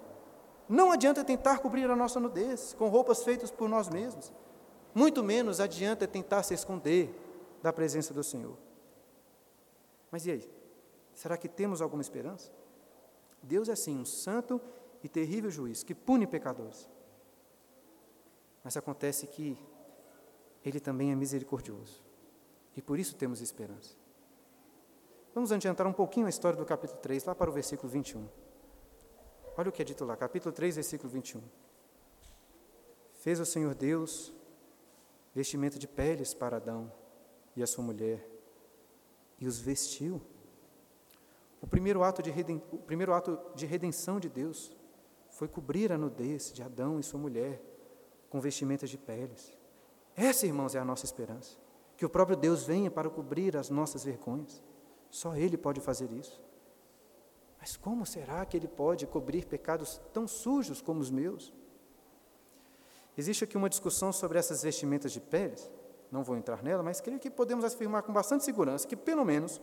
[0.67, 4.31] Não adianta tentar cobrir a nossa nudez com roupas feitas por nós mesmos.
[4.93, 7.13] Muito menos adianta tentar se esconder
[7.61, 8.57] da presença do Senhor.
[10.11, 10.49] Mas e aí?
[11.13, 12.51] Será que temos alguma esperança?
[13.41, 14.61] Deus é sim um santo
[15.03, 16.89] e terrível juiz que pune pecadores.
[18.63, 19.57] Mas acontece que
[20.63, 22.01] Ele também é misericordioso.
[22.75, 23.95] E por isso temos esperança.
[25.33, 28.27] Vamos adiantar um pouquinho a história do capítulo 3, lá para o versículo 21.
[29.57, 31.41] Olha o que é dito lá, capítulo 3, versículo 21.
[33.13, 34.33] Fez o Senhor Deus
[35.33, 36.91] vestimento de peles para Adão
[37.55, 38.23] e a sua mulher,
[39.39, 40.21] e os vestiu.
[41.59, 42.61] O primeiro ato de, reden...
[42.71, 44.75] o primeiro ato de redenção de Deus
[45.29, 47.59] foi cobrir a nudez de Adão e sua mulher
[48.29, 49.51] com vestimentas de peles.
[50.15, 51.57] Essa, irmãos, é a nossa esperança.
[51.97, 54.61] Que o próprio Deus venha para cobrir as nossas vergonhas.
[55.13, 56.41] Só Ele pode fazer isso.
[57.59, 61.53] Mas como será que Ele pode cobrir pecados tão sujos como os meus?
[63.15, 65.69] Existe aqui uma discussão sobre essas vestimentas de peles,
[66.11, 69.61] não vou entrar nela, mas creio que podemos afirmar com bastante segurança que, pelo menos,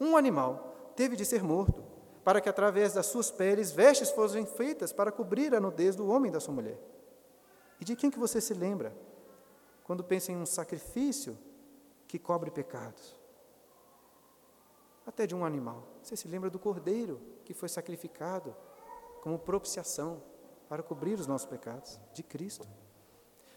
[0.00, 1.80] um animal teve de ser morto,
[2.24, 6.28] para que, através das suas peles, vestes fossem feitas para cobrir a nudez do homem
[6.28, 6.78] e da sua mulher.
[7.80, 8.92] E de quem que você se lembra
[9.84, 11.38] quando pensa em um sacrifício
[12.08, 13.17] que cobre pecados?
[15.08, 15.82] Até de um animal.
[16.02, 18.54] Você se lembra do cordeiro que foi sacrificado
[19.22, 20.22] como propiciação
[20.68, 22.68] para cobrir os nossos pecados, de Cristo.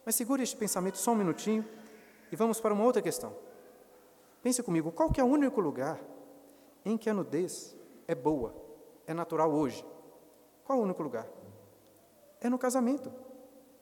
[0.05, 1.67] Mas segure este pensamento só um minutinho
[2.31, 3.35] e vamos para uma outra questão.
[4.41, 6.01] Pense comigo, qual que é o único lugar
[6.85, 7.75] em que a nudez
[8.07, 8.55] é boa,
[9.05, 9.85] é natural hoje?
[10.63, 11.27] Qual o único lugar?
[12.39, 13.11] É no casamento.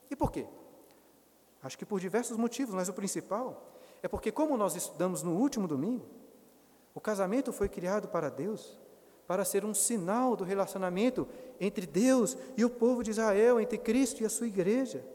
[0.10, 0.48] E por quê?
[1.62, 3.70] Acho que por diversos motivos, mas o principal
[4.02, 6.19] é porque, como nós estudamos no último domingo,
[6.94, 8.78] o casamento foi criado para Deus,
[9.28, 11.28] para ser um sinal do relacionamento
[11.60, 15.06] entre Deus e o povo de Israel, entre Cristo e a sua igreja.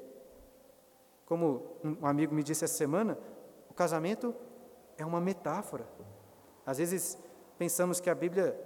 [1.26, 3.18] Como um amigo me disse essa semana,
[3.68, 4.34] o casamento
[4.96, 5.86] é uma metáfora.
[6.64, 7.18] Às vezes
[7.58, 8.58] pensamos que a Bíblia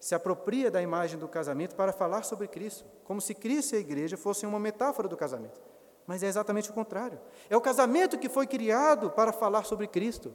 [0.00, 3.80] se apropria da imagem do casamento para falar sobre Cristo, como se Cristo e a
[3.80, 5.60] igreja fossem uma metáfora do casamento.
[6.06, 7.18] Mas é exatamente o contrário.
[7.50, 10.32] É o casamento que foi criado para falar sobre Cristo.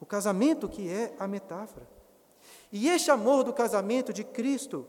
[0.00, 1.88] O casamento que é a metáfora.
[2.70, 4.86] E este amor do casamento de Cristo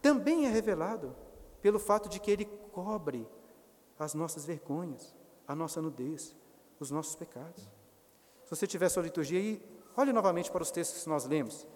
[0.00, 1.14] também é revelado
[1.60, 3.26] pelo fato de que ele cobre
[3.98, 5.14] as nossas vergonhas,
[5.46, 6.34] a nossa nudez,
[6.78, 7.62] os nossos pecados.
[8.44, 9.62] Se você tiver sua liturgia aí,
[9.96, 11.66] olhe novamente para os textos que nós lemos.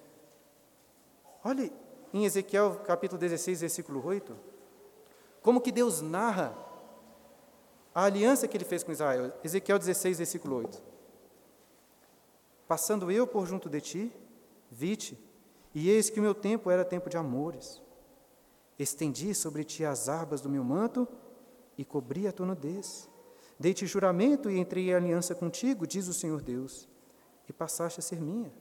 [1.43, 1.73] Olhe
[2.13, 4.37] em Ezequiel capítulo 16, versículo 8,
[5.43, 6.55] como que Deus narra
[7.95, 9.33] a aliança que ele fez com Israel.
[9.43, 10.90] Ezequiel 16, versículo 8.
[12.71, 14.13] Passando eu por junto de ti,
[14.71, 15.19] vi-te,
[15.75, 17.83] e eis que o meu tempo era tempo de amores.
[18.79, 21.09] Estendi sobre ti as arbas do meu manto
[21.77, 23.11] e cobri a tua nudez.
[23.59, 26.89] Dei-te juramento e entrei em aliança contigo, diz o Senhor Deus,
[27.49, 28.53] e passaste a ser minha.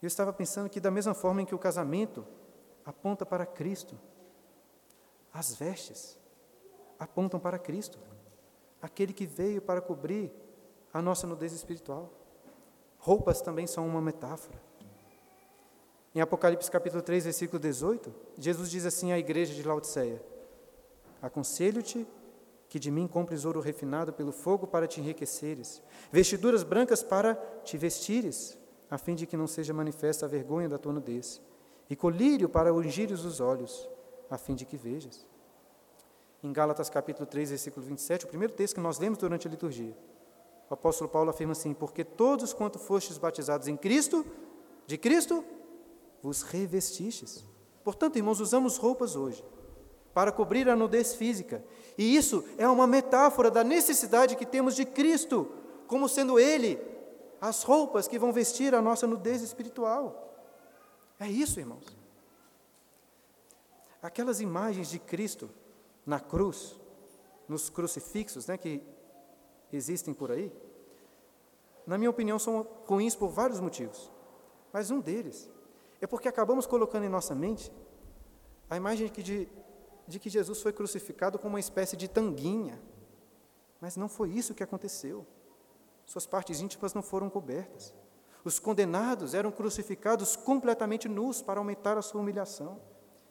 [0.00, 2.24] Eu estava pensando que, da mesma forma em que o casamento
[2.86, 3.98] aponta para Cristo,
[5.32, 6.16] as vestes
[7.00, 7.98] apontam para Cristo,
[8.80, 10.32] aquele que veio para cobrir
[10.92, 12.20] a nossa nudez espiritual.
[13.04, 14.58] Roupas também são uma metáfora.
[16.14, 20.22] Em Apocalipse capítulo 3, versículo 18, Jesus diz assim à igreja de Laodiceia:
[21.20, 22.06] Aconselho-te
[22.66, 27.76] que de mim compres ouro refinado pelo fogo para te enriqueceres, vestiduras brancas para te
[27.76, 28.56] vestires,
[28.90, 31.42] a fim de que não seja manifesta a vergonha da tua nudez,
[31.90, 33.86] e colírio para ungires os olhos,
[34.30, 35.26] a fim de que vejas.
[36.42, 39.94] Em Gálatas capítulo 3, versículo 27, o primeiro texto que nós lemos durante a liturgia,
[40.68, 44.24] o apóstolo Paulo afirma assim: Porque todos quanto fostes batizados em Cristo,
[44.86, 45.44] de Cristo,
[46.22, 47.44] vos revestistes.
[47.82, 49.44] Portanto, irmãos, usamos roupas hoje
[50.14, 51.62] para cobrir a nudez física.
[51.98, 55.50] E isso é uma metáfora da necessidade que temos de Cristo,
[55.86, 56.80] como sendo Ele
[57.40, 60.34] as roupas que vão vestir a nossa nudez espiritual.
[61.20, 61.84] É isso, irmãos.
[64.00, 65.50] Aquelas imagens de Cristo
[66.06, 66.80] na cruz,
[67.48, 68.82] nos crucifixos né, que
[69.74, 70.52] existem por aí,
[71.86, 74.10] na minha opinião, são ruins por vários motivos.
[74.72, 75.50] Mas um deles
[76.00, 77.72] é porque acabamos colocando em nossa mente
[78.68, 79.48] a imagem de, de,
[80.06, 82.80] de que Jesus foi crucificado como uma espécie de tanguinha.
[83.80, 85.26] Mas não foi isso que aconteceu.
[86.06, 87.94] Suas partes íntimas não foram cobertas.
[88.44, 92.80] Os condenados eram crucificados completamente nus para aumentar a sua humilhação.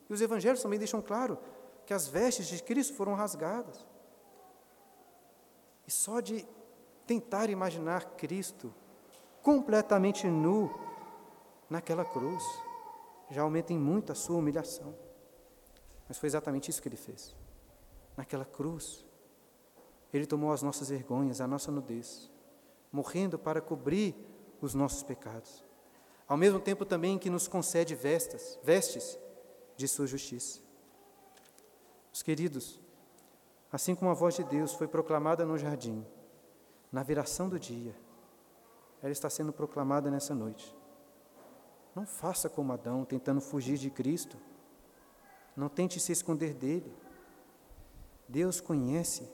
[0.10, 1.38] E os evangelhos também deixam claro
[1.86, 3.86] que as vestes de Cristo foram rasgadas.
[5.88, 6.46] E só de
[7.06, 8.74] tentar imaginar Cristo
[9.42, 10.74] completamente nu
[11.70, 12.44] naquela cruz,
[13.30, 14.96] já aumenta em muito a sua humilhação.
[16.08, 17.36] Mas foi exatamente isso que ele fez.
[18.16, 19.06] Naquela cruz,
[20.14, 22.30] ele tomou as nossas vergonhas, a nossa nudez,
[22.92, 24.16] morrendo para cobrir
[24.62, 25.64] os nossos pecados.
[26.28, 29.18] Ao mesmo tempo também que nos concede vestas, vestes
[29.76, 30.62] de sua justiça.
[32.14, 32.80] Os queridos,
[33.74, 36.06] assim como a voz de Deus foi proclamada no jardim,
[36.92, 37.96] na viração do dia,
[39.02, 40.74] ela está sendo proclamada nessa noite.
[41.96, 44.38] Não faça como Adão, tentando fugir de Cristo.
[45.56, 46.96] Não tente se esconder dele.
[48.30, 49.28] Deus conhece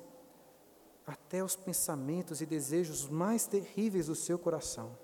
[1.05, 4.97] até os pensamentos e desejos mais terríveis do seu coração,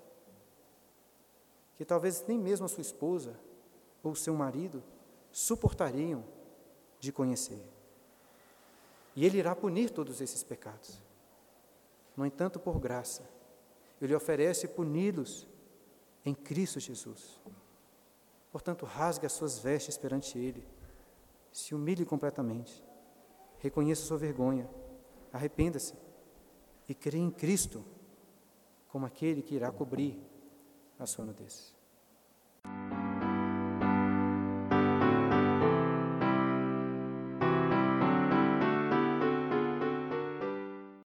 [1.76, 3.38] que talvez nem mesmo a sua esposa
[4.02, 4.82] ou seu marido
[5.30, 6.24] suportariam
[6.98, 7.75] de conhecer.
[9.16, 11.02] E Ele irá punir todos esses pecados.
[12.14, 13.28] No entanto, por graça,
[14.00, 15.48] Ele oferece puni-los
[16.24, 17.40] em Cristo Jesus.
[18.52, 20.66] Portanto, rasgue as suas vestes perante Ele,
[21.50, 22.84] se humilhe completamente,
[23.58, 24.68] reconheça sua vergonha,
[25.32, 25.94] arrependa-se
[26.88, 27.84] e crê em Cristo
[28.88, 30.20] como aquele que irá cobrir
[30.98, 31.74] a sua nudez.